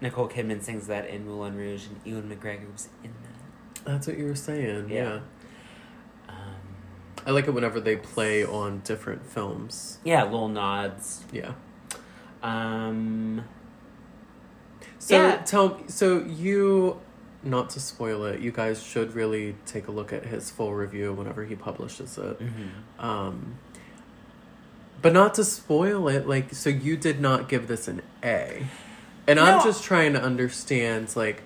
Nicole 0.00 0.28
Kidman 0.28 0.62
sings 0.62 0.86
that 0.86 1.08
in 1.08 1.26
Moulin 1.26 1.56
Rouge, 1.56 1.86
and 1.86 2.00
Ewan 2.04 2.28
McGregor 2.30 2.70
was 2.72 2.88
in 3.04 3.10
that. 3.22 3.84
That's 3.84 4.06
what 4.06 4.16
you 4.18 4.26
were 4.26 4.34
saying. 4.36 4.88
Yeah. 4.90 4.96
Yeah. 5.04 5.20
Um, 6.28 6.36
I 7.26 7.30
like 7.32 7.48
it 7.48 7.52
whenever 7.52 7.80
they 7.80 7.96
play 7.96 8.44
on 8.44 8.80
different 8.84 9.26
films. 9.26 9.98
yeah, 10.04 10.22
little 10.24 10.48
nods. 10.48 11.24
Yeah. 11.32 11.52
Um, 12.42 13.44
So 15.00 15.14
Yeah. 15.16 15.36
tell 15.44 15.80
so 15.88 16.18
you 16.20 17.00
not 17.42 17.70
to 17.70 17.80
spoil 17.80 18.24
it, 18.24 18.40
you 18.40 18.50
guys 18.52 18.82
should 18.82 19.14
really 19.14 19.56
take 19.64 19.86
a 19.88 19.90
look 19.90 20.12
at 20.12 20.26
his 20.26 20.50
full 20.50 20.74
review 20.74 21.12
whenever 21.12 21.44
he 21.44 21.54
publishes 21.54 22.18
it. 22.18 22.38
mhm. 22.40 23.02
Um 23.02 23.54
but 25.02 25.12
not 25.12 25.34
to 25.34 25.44
spoil 25.44 26.08
it, 26.08 26.26
like 26.28 26.54
so 26.54 26.70
you 26.70 26.96
did 26.96 27.20
not 27.20 27.48
give 27.48 27.68
this 27.68 27.88
an 27.88 28.02
A. 28.22 28.66
And 29.26 29.38
I'm 29.38 29.62
just 29.62 29.84
trying 29.84 30.14
to 30.14 30.22
understand 30.22 31.14
like 31.14 31.42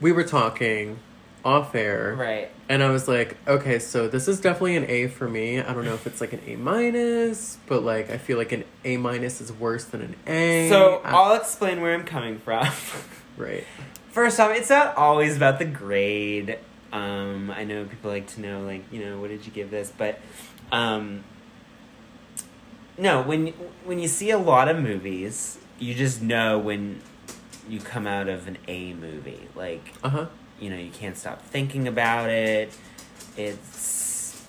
we 0.00 0.12
were 0.12 0.24
talking 0.24 0.98
off 1.44 1.74
air 1.76 2.14
Right. 2.18 2.50
and 2.68 2.82
I 2.82 2.90
was 2.90 3.06
like, 3.06 3.36
okay, 3.46 3.78
so 3.78 4.08
this 4.08 4.26
is 4.26 4.40
definitely 4.40 4.76
an 4.76 4.84
A 4.90 5.06
for 5.06 5.28
me. 5.28 5.60
I 5.60 5.72
don't 5.72 5.84
know 5.84 5.94
if 5.94 6.06
it's 6.06 6.20
like 6.20 6.32
an 6.32 6.40
A 6.46 6.56
minus, 6.56 7.56
but 7.66 7.82
like 7.84 8.10
I 8.10 8.18
feel 8.18 8.36
like 8.36 8.52
an 8.52 8.64
A 8.84 8.96
minus 8.96 9.40
is 9.40 9.52
worse 9.52 9.84
than 9.84 10.02
an 10.02 10.16
A. 10.26 10.68
So 10.68 11.00
I- 11.04 11.12
I'll 11.12 11.34
explain 11.40 11.80
where 11.80 11.94
I'm 11.94 12.04
coming 12.04 12.38
from. 12.38 12.66
right. 13.36 13.64
First 14.10 14.40
off, 14.40 14.50
it's 14.56 14.70
not 14.70 14.96
always 14.96 15.36
about 15.36 15.58
the 15.58 15.66
grade. 15.66 16.58
Um, 16.92 17.50
I 17.50 17.64
know 17.64 17.84
people 17.84 18.10
like 18.10 18.26
to 18.28 18.40
know, 18.40 18.62
like, 18.62 18.82
you 18.90 19.04
know, 19.04 19.20
what 19.20 19.28
did 19.28 19.44
you 19.46 19.52
give 19.52 19.70
this? 19.70 19.92
But, 19.96 20.18
um, 20.72 21.22
no, 22.98 23.22
when 23.22 23.48
when 23.84 23.98
you 23.98 24.08
see 24.08 24.30
a 24.30 24.38
lot 24.38 24.68
of 24.68 24.78
movies, 24.78 25.58
you 25.78 25.94
just 25.94 26.22
know 26.22 26.58
when 26.58 27.00
you 27.68 27.80
come 27.80 28.06
out 28.06 28.28
of 28.28 28.46
an 28.48 28.58
A 28.68 28.92
movie. 28.94 29.48
Like, 29.54 29.92
Uh 30.02 30.08
huh. 30.08 30.26
you 30.60 30.70
know, 30.70 30.76
you 30.76 30.90
can't 30.90 31.16
stop 31.16 31.42
thinking 31.42 31.88
about 31.88 32.30
it. 32.30 32.72
It's 33.36 34.44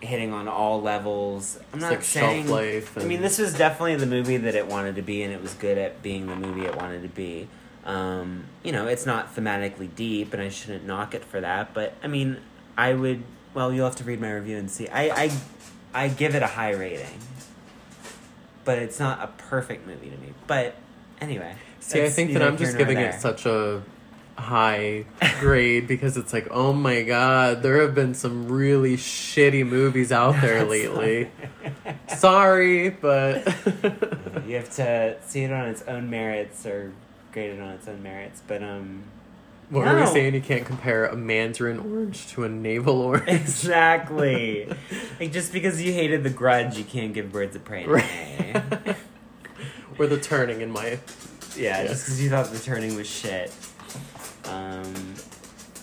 hitting 0.00 0.32
on 0.32 0.48
all 0.48 0.82
levels. 0.82 1.56
I'm 1.72 1.78
It's 1.78 1.82
not 1.82 1.90
like 1.92 2.02
saying. 2.02 2.46
shelf 2.46 2.50
life. 2.50 2.98
I 2.98 3.04
mean, 3.04 3.22
this 3.22 3.38
was 3.38 3.54
definitely 3.54 3.96
the 3.96 4.06
movie 4.06 4.36
that 4.38 4.54
it 4.54 4.66
wanted 4.66 4.96
to 4.96 5.02
be, 5.02 5.22
and 5.22 5.32
it 5.32 5.40
was 5.40 5.54
good 5.54 5.78
at 5.78 6.02
being 6.02 6.26
the 6.26 6.36
movie 6.36 6.64
it 6.66 6.76
wanted 6.76 7.02
to 7.02 7.08
be. 7.08 7.48
Um, 7.84 8.44
you 8.62 8.72
know, 8.72 8.86
it's 8.86 9.06
not 9.06 9.34
thematically 9.36 9.94
deep, 9.94 10.32
and 10.32 10.42
I 10.42 10.48
shouldn't 10.48 10.84
knock 10.86 11.14
it 11.14 11.24
for 11.24 11.40
that. 11.40 11.74
But 11.74 11.94
I 12.02 12.06
mean, 12.08 12.38
I 12.76 12.94
would. 12.94 13.22
Well, 13.54 13.72
you'll 13.72 13.86
have 13.86 13.96
to 13.96 14.04
read 14.04 14.20
my 14.20 14.32
review 14.32 14.56
and 14.56 14.70
see. 14.70 14.88
I 14.88 15.24
I, 15.24 15.30
I 15.94 16.08
give 16.08 16.34
it 16.34 16.42
a 16.42 16.46
high 16.48 16.72
rating, 16.72 17.18
but 18.64 18.78
it's 18.78 18.98
not 18.98 19.22
a 19.22 19.28
perfect 19.42 19.86
movie 19.86 20.10
to 20.10 20.16
me. 20.16 20.32
But 20.46 20.74
anyway, 21.20 21.56
See, 21.80 22.02
I 22.02 22.08
think 22.08 22.32
that 22.32 22.42
I'm 22.42 22.56
just 22.56 22.76
giving 22.78 22.96
there. 22.96 23.10
it 23.10 23.20
such 23.20 23.46
a 23.46 23.82
high 24.36 25.04
grade 25.38 25.86
because 25.86 26.16
it's 26.16 26.32
like, 26.32 26.48
oh 26.50 26.72
my 26.72 27.02
god, 27.02 27.62
there 27.62 27.80
have 27.82 27.94
been 27.94 28.14
some 28.14 28.48
really 28.48 28.96
shitty 28.96 29.66
movies 29.66 30.10
out 30.10 30.32
there 30.40 30.64
lately. 30.64 31.30
Sorry, 32.08 32.90
but 32.90 33.44
you 34.46 34.56
have 34.56 34.70
to 34.76 35.16
see 35.26 35.42
it 35.44 35.52
on 35.52 35.68
its 35.68 35.82
own 35.82 36.10
merits 36.10 36.66
or 36.66 36.92
grade 37.32 37.50
it 37.50 37.60
on 37.60 37.70
its 37.70 37.86
own 37.88 38.02
merits. 38.02 38.42
But 38.46 38.62
um, 38.62 39.04
what 39.74 39.86
were 39.86 40.00
we 40.00 40.06
saying? 40.06 40.34
You 40.34 40.40
can't 40.40 40.64
compare 40.64 41.06
a 41.06 41.16
mandarin 41.16 41.78
orange 41.78 42.28
to 42.28 42.44
a 42.44 42.48
navel 42.48 43.00
orange. 43.00 43.28
exactly. 43.28 44.68
like 45.20 45.32
just 45.32 45.52
because 45.52 45.82
you 45.82 45.92
hated 45.92 46.22
the 46.22 46.30
Grudge, 46.30 46.78
you 46.78 46.84
can't 46.84 47.12
give 47.12 47.32
Birds 47.32 47.56
of 47.56 47.64
Prey. 47.64 47.84
A. 47.84 47.88
Right. 47.88 48.96
or 49.98 50.06
the 50.06 50.18
turning 50.18 50.60
in 50.60 50.70
my 50.70 50.98
yeah, 51.56 51.82
Yeah. 51.82 51.86
just 51.88 52.04
because 52.04 52.22
you 52.22 52.30
thought 52.30 52.50
the 52.50 52.58
turning 52.58 52.96
was 52.96 53.08
shit. 53.08 53.52
Um, 54.46 55.14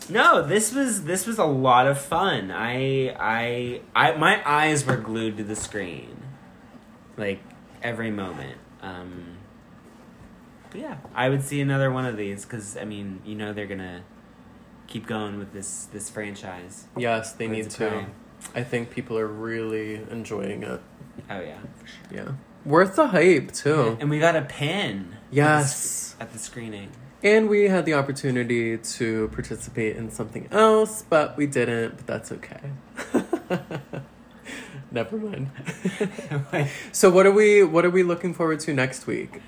no, 0.10 0.46
this 0.46 0.74
was 0.74 1.04
this 1.06 1.26
was 1.26 1.38
a 1.38 1.46
lot 1.46 1.88
of 1.88 2.00
fun. 2.00 2.52
I 2.52 3.16
I 3.20 3.82
I 3.96 4.12
my 4.18 4.42
eyes 4.46 4.86
were 4.86 4.98
glued 4.98 5.38
to 5.38 5.44
the 5.44 5.56
screen, 5.56 6.18
like 7.18 7.40
every 7.82 8.12
moment. 8.12 8.58
Um, 8.82 9.38
but 10.72 10.80
yeah, 10.80 10.98
I 11.14 11.30
would 11.30 11.44
see 11.44 11.62
another 11.62 11.92
one 11.92 12.06
of 12.06 12.18
these 12.18 12.46
because 12.46 12.76
I 12.78 12.86
mean, 12.86 13.22
you 13.26 13.36
know, 13.36 13.54
they're 13.54 13.68
gonna 13.68 14.04
keep 14.88 15.06
going 15.06 15.38
with 15.38 15.54
this 15.54 15.86
this 15.94 16.10
franchise. 16.10 16.88
Yes, 16.98 17.34
they 17.34 17.48
Birds 17.48 17.58
need 17.58 17.70
to. 17.72 17.90
Prey. 17.90 18.06
I 18.56 18.64
think 18.64 18.90
people 18.90 19.18
are 19.20 19.28
really 19.28 19.96
enjoying 20.10 20.64
it. 20.64 20.82
Oh 21.30 21.40
yeah, 21.42 21.60
Yeah. 22.12 22.32
Worth 22.66 22.96
the 22.96 23.08
hype 23.08 23.52
too. 23.52 23.98
and 24.00 24.10
we 24.10 24.20
got 24.20 24.36
a 24.36 24.42
pin. 24.42 25.18
Yes. 25.30 26.16
at 26.20 26.32
the 26.34 26.40
screening. 26.40 26.90
And 27.24 27.50
we 27.50 27.66
had 27.66 27.86
the 27.86 27.94
opportunity 27.94 28.78
to 28.78 29.28
participate 29.30 29.96
in 29.96 30.10
something 30.10 30.48
else, 30.52 31.04
but 31.08 31.38
we 31.38 31.46
didn't, 31.46 31.98
but 31.98 32.08
that's 32.08 32.32
okay. 32.32 32.72
Never 34.92 35.18
mind. 35.18 35.50
so 36.92 37.10
what 37.10 37.26
are 37.26 37.32
we 37.32 37.64
what 37.64 37.86
are 37.86 37.90
we 37.90 38.04
looking 38.04 38.34
forward 38.34 38.60
to 38.62 38.74
next 38.74 39.08
week? 39.08 39.42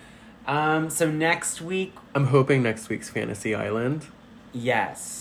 Um. 0.48 0.89
So 0.89 1.10
next 1.10 1.62
week, 1.62 1.94
I'm 2.16 2.28
hoping 2.28 2.64
next 2.64 2.89
week's 2.89 3.10
Fantasy 3.10 3.56
Island. 3.56 4.06
yes. 4.54 5.20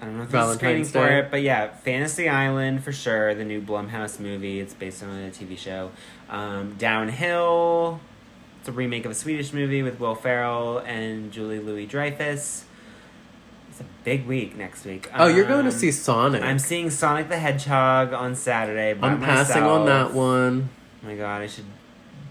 I 0.00 0.06
don't 0.06 0.16
know 0.16 0.24
if 0.24 0.30
Valentine's 0.30 0.58
screening 0.58 0.84
for 0.84 1.08
Day. 1.08 1.18
it, 1.20 1.30
but 1.30 1.42
yeah, 1.42 1.68
Fantasy 1.68 2.28
Island 2.28 2.82
for 2.82 2.90
sure. 2.90 3.36
The 3.36 3.44
new 3.44 3.60
Blumhouse 3.62 4.18
movie. 4.18 4.58
It's 4.58 4.74
based 4.74 5.00
on 5.04 5.10
a 5.10 5.30
TV 5.30 5.56
show. 5.56 5.92
Um, 6.28 6.74
Downhill. 6.76 8.00
It's 8.58 8.68
a 8.68 8.72
remake 8.72 9.04
of 9.04 9.12
a 9.12 9.14
Swedish 9.14 9.52
movie 9.52 9.80
with 9.84 10.00
Will 10.00 10.16
Ferrell 10.16 10.78
and 10.78 11.30
Julia 11.30 11.60
Louis-Dreyfus. 11.60 12.64
It's 13.70 13.80
a 13.80 13.84
big 14.02 14.26
week 14.26 14.56
next 14.56 14.84
week. 14.84 15.08
Oh, 15.14 15.28
you're 15.28 15.46
going 15.46 15.66
to 15.66 15.70
Um, 15.72 15.76
see 15.78 15.92
Sonic. 15.92 16.42
I'm 16.42 16.58
seeing 16.58 16.90
Sonic 16.90 17.28
the 17.28 17.38
Hedgehog 17.38 18.12
on 18.12 18.34
Saturday. 18.34 18.94
by 18.94 19.08
I'm 19.10 19.20
passing 19.20 19.62
on 19.62 19.82
myself. 19.84 20.10
that 20.10 20.16
one. 20.18 20.68
Oh 21.02 21.06
my 21.06 21.14
god, 21.14 21.42
I 21.42 21.46
should 21.46 21.64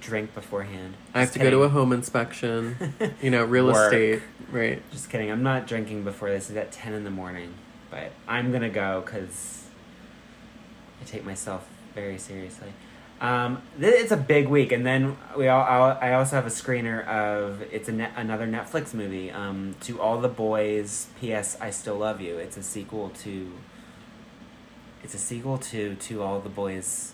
drink 0.01 0.33
beforehand. 0.33 0.95
I 1.13 1.19
have 1.19 1.27
Just 1.29 1.33
to 1.33 1.39
go 1.39 1.49
to 1.51 1.63
a 1.63 1.69
home 1.69 1.93
inspection. 1.93 2.93
You 3.21 3.29
know, 3.31 3.43
real 3.45 3.67
Work. 3.67 3.93
estate, 3.93 4.21
right? 4.51 4.81
Just 4.91 5.09
kidding. 5.09 5.31
I'm 5.31 5.43
not 5.43 5.67
drinking 5.67 6.03
before 6.03 6.29
this. 6.29 6.49
It's 6.49 6.57
at 6.57 6.71
10 6.71 6.93
in 6.93 7.03
the 7.03 7.11
morning. 7.11 7.53
But 7.89 8.11
I'm 8.27 8.49
going 8.51 8.63
to 8.63 8.69
go 8.69 9.01
because 9.05 9.65
I 11.01 11.05
take 11.05 11.23
myself 11.25 11.67
very 11.93 12.17
seriously. 12.17 12.73
Um, 13.19 13.61
th- 13.79 13.93
it's 13.93 14.11
a 14.11 14.17
big 14.17 14.47
week. 14.47 14.71
And 14.71 14.85
then 14.85 15.17
we 15.37 15.47
all, 15.47 15.63
I'll, 15.63 15.97
I 16.01 16.13
also 16.13 16.35
have 16.35 16.47
a 16.47 16.49
screener 16.49 17.05
of 17.07 17.61
it's 17.71 17.87
a 17.87 17.91
net, 17.91 18.13
another 18.15 18.47
Netflix 18.47 18.93
movie. 18.93 19.29
Um, 19.29 19.75
to 19.81 20.01
All 20.01 20.19
the 20.19 20.27
Boys, 20.29 21.07
P.S. 21.19 21.57
I 21.61 21.69
Still 21.69 21.97
Love 21.97 22.19
You. 22.21 22.37
It's 22.37 22.57
a 22.57 22.63
sequel 22.63 23.09
to 23.23 23.51
It's 25.03 25.13
a 25.13 25.19
sequel 25.19 25.57
to 25.59 25.95
to 25.95 26.23
all 26.23 26.39
the 26.39 26.49
boys 26.49 27.13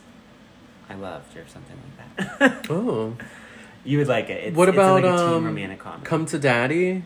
I 0.89 0.95
loved 0.95 1.35
or 1.37 1.45
something 1.47 1.75
like 1.77 2.39
that. 2.39 2.65
Oh, 2.69 3.15
you 3.83 3.97
would 3.99 4.07
like 4.07 4.29
it. 4.29 4.43
It's, 4.45 4.55
What 4.57 4.69
it's 4.69 4.75
about, 4.75 4.93
like 5.01 5.05
a 5.05 5.17
teen 5.17 5.33
um, 5.35 5.45
romantic 5.45 5.79
comedy? 5.79 6.05
come 6.05 6.25
to 6.27 6.39
daddy. 6.39 7.03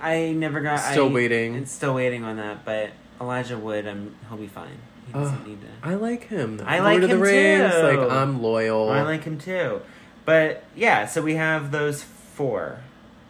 I 0.00 0.32
never 0.36 0.60
got. 0.60 0.76
Still 0.78 1.08
I- 1.08 1.12
waiting. 1.12 1.54
It's 1.56 1.70
still 1.72 1.94
waiting 1.94 2.24
on 2.24 2.36
that, 2.36 2.64
but 2.64 2.90
Elijah 3.20 3.58
Wood, 3.58 3.86
um, 3.86 4.14
he'll 4.28 4.38
be 4.38 4.46
fine. 4.46 4.78
He 5.06 5.12
doesn't 5.12 5.38
Ugh, 5.40 5.46
need 5.46 5.60
to. 5.60 5.66
I 5.82 5.94
like 5.94 6.28
him. 6.28 6.60
I 6.64 6.78
Lord 6.78 6.94
like 6.94 7.02
of 7.02 7.08
the 7.10 7.14
him 7.16 7.20
Rings. 7.20 7.74
too. 7.74 7.82
Like 7.82 8.10
I'm 8.10 8.42
loyal. 8.42 8.88
I 8.90 9.02
like 9.02 9.24
him 9.24 9.38
too, 9.38 9.82
but 10.24 10.64
yeah. 10.76 11.06
So 11.06 11.20
we 11.22 11.34
have 11.34 11.70
those 11.70 12.02
four. 12.02 12.80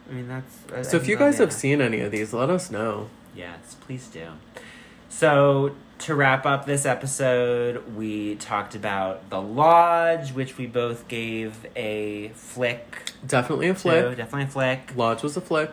I 0.08 0.12
mean, 0.14 0.28
that's. 0.28 0.58
I- 0.72 0.78
I 0.80 0.82
so 0.82 0.96
if 0.98 1.02
think 1.02 1.10
you 1.10 1.16
guys 1.16 1.38
have 1.38 1.52
seen 1.52 1.80
any 1.80 2.00
of 2.00 2.12
these, 2.12 2.32
let 2.32 2.50
us 2.50 2.70
know. 2.70 3.08
Yes, 3.34 3.76
please 3.80 4.06
do. 4.08 4.26
So, 5.08 5.74
to 6.02 6.14
wrap 6.14 6.46
up 6.46 6.66
this 6.66 6.84
episode, 6.86 7.94
we 7.96 8.34
talked 8.36 8.74
about 8.74 9.28
The 9.30 9.40
Lodge, 9.40 10.32
which 10.32 10.58
we 10.58 10.66
both 10.66 11.06
gave 11.08 11.66
a 11.76 12.28
flick. 12.34 13.12
Definitely 13.26 13.68
a 13.68 13.74
to. 13.74 13.78
flick. 13.78 14.16
Definitely 14.16 14.44
a 14.44 14.46
flick. 14.48 14.96
Lodge 14.96 15.22
was 15.22 15.36
a 15.36 15.40
flick. 15.40 15.70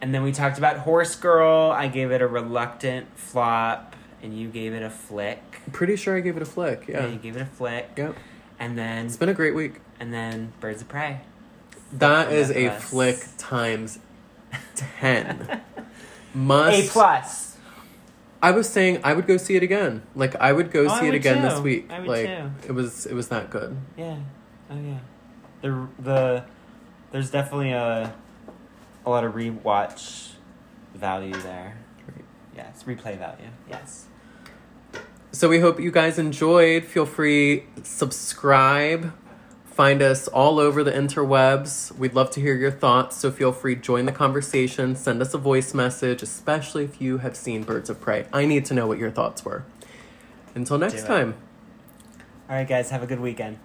And 0.00 0.14
then 0.14 0.22
we 0.22 0.32
talked 0.32 0.56
about 0.58 0.78
Horse 0.78 1.14
Girl. 1.16 1.70
I 1.70 1.88
gave 1.88 2.10
it 2.10 2.22
a 2.22 2.26
reluctant 2.26 3.06
flop, 3.18 3.96
and 4.22 4.36
you 4.38 4.48
gave 4.48 4.72
it 4.72 4.82
a 4.82 4.90
flick. 4.90 5.60
Pretty 5.72 5.96
sure 5.96 6.16
I 6.16 6.20
gave 6.20 6.36
it 6.36 6.42
a 6.42 6.46
flick. 6.46 6.86
Yeah. 6.88 7.06
you 7.06 7.16
gave 7.18 7.36
it 7.36 7.42
a 7.42 7.46
flick. 7.46 7.90
Yep. 7.96 8.16
And 8.58 8.78
then, 8.78 9.06
It's 9.06 9.16
been 9.16 9.28
a 9.28 9.34
great 9.34 9.54
week. 9.54 9.80
and 9.98 10.12
then 10.12 10.52
Birds 10.60 10.80
of 10.82 10.88
Prey. 10.88 11.20
That 11.92 12.32
is 12.32 12.50
a 12.50 12.70
flick 12.70 13.18
times 13.36 13.98
ten. 14.76 15.60
Must. 16.32 16.78
A 16.78 16.88
plus. 16.88 17.49
I 18.42 18.52
was 18.52 18.68
saying 18.68 19.00
I 19.04 19.12
would 19.12 19.26
go 19.26 19.36
see 19.36 19.56
it 19.56 19.62
again. 19.62 20.02
Like 20.14 20.34
I 20.36 20.52
would 20.52 20.70
go 20.70 20.84
Oh, 20.84 20.88
I 20.88 21.00
see 21.00 21.06
it 21.06 21.10
would 21.10 21.14
again 21.16 21.42
this 21.42 21.60
week. 21.60 21.90
I 21.90 22.00
would 22.00 22.08
like 22.08 22.26
too. 22.26 22.50
it 22.68 22.72
was 22.72 23.06
it 23.06 23.14
was 23.14 23.28
that 23.28 23.50
good. 23.50 23.76
Yeah. 23.96 24.16
Oh 24.70 24.78
yeah. 24.80 24.98
The 25.62 25.88
the 25.98 26.44
there's 27.10 27.30
definitely 27.30 27.72
a 27.72 28.14
a 29.04 29.10
lot 29.10 29.24
of 29.24 29.34
rewatch 29.34 30.32
value 30.94 31.34
there. 31.34 31.78
Right. 32.06 32.24
Yes, 32.56 32.82
replay 32.84 33.18
value. 33.18 33.48
Yes. 33.68 34.06
So 35.32 35.48
we 35.48 35.60
hope 35.60 35.78
you 35.78 35.90
guys 35.90 36.18
enjoyed. 36.18 36.84
Feel 36.84 37.06
free 37.06 37.64
subscribe. 37.82 39.12
Find 39.70 40.02
us 40.02 40.28
all 40.28 40.58
over 40.58 40.84
the 40.84 40.92
interwebs. 40.92 41.96
We'd 41.96 42.14
love 42.14 42.30
to 42.32 42.40
hear 42.40 42.54
your 42.54 42.70
thoughts, 42.70 43.16
so 43.16 43.30
feel 43.30 43.52
free 43.52 43.76
to 43.76 43.80
join 43.80 44.04
the 44.04 44.12
conversation, 44.12 44.94
send 44.94 45.22
us 45.22 45.32
a 45.32 45.38
voice 45.38 45.72
message, 45.72 46.22
especially 46.22 46.84
if 46.84 47.00
you 47.00 47.18
have 47.18 47.36
seen 47.36 47.62
Birds 47.62 47.88
of 47.88 48.00
Prey. 48.00 48.26
I 48.32 48.44
need 48.44 48.64
to 48.66 48.74
know 48.74 48.86
what 48.86 48.98
your 48.98 49.10
thoughts 49.10 49.44
were. 49.44 49.64
Until 50.54 50.76
next 50.76 51.06
time. 51.06 51.34
All 52.48 52.56
right, 52.56 52.68
guys, 52.68 52.90
have 52.90 53.02
a 53.02 53.06
good 53.06 53.20
weekend. 53.20 53.58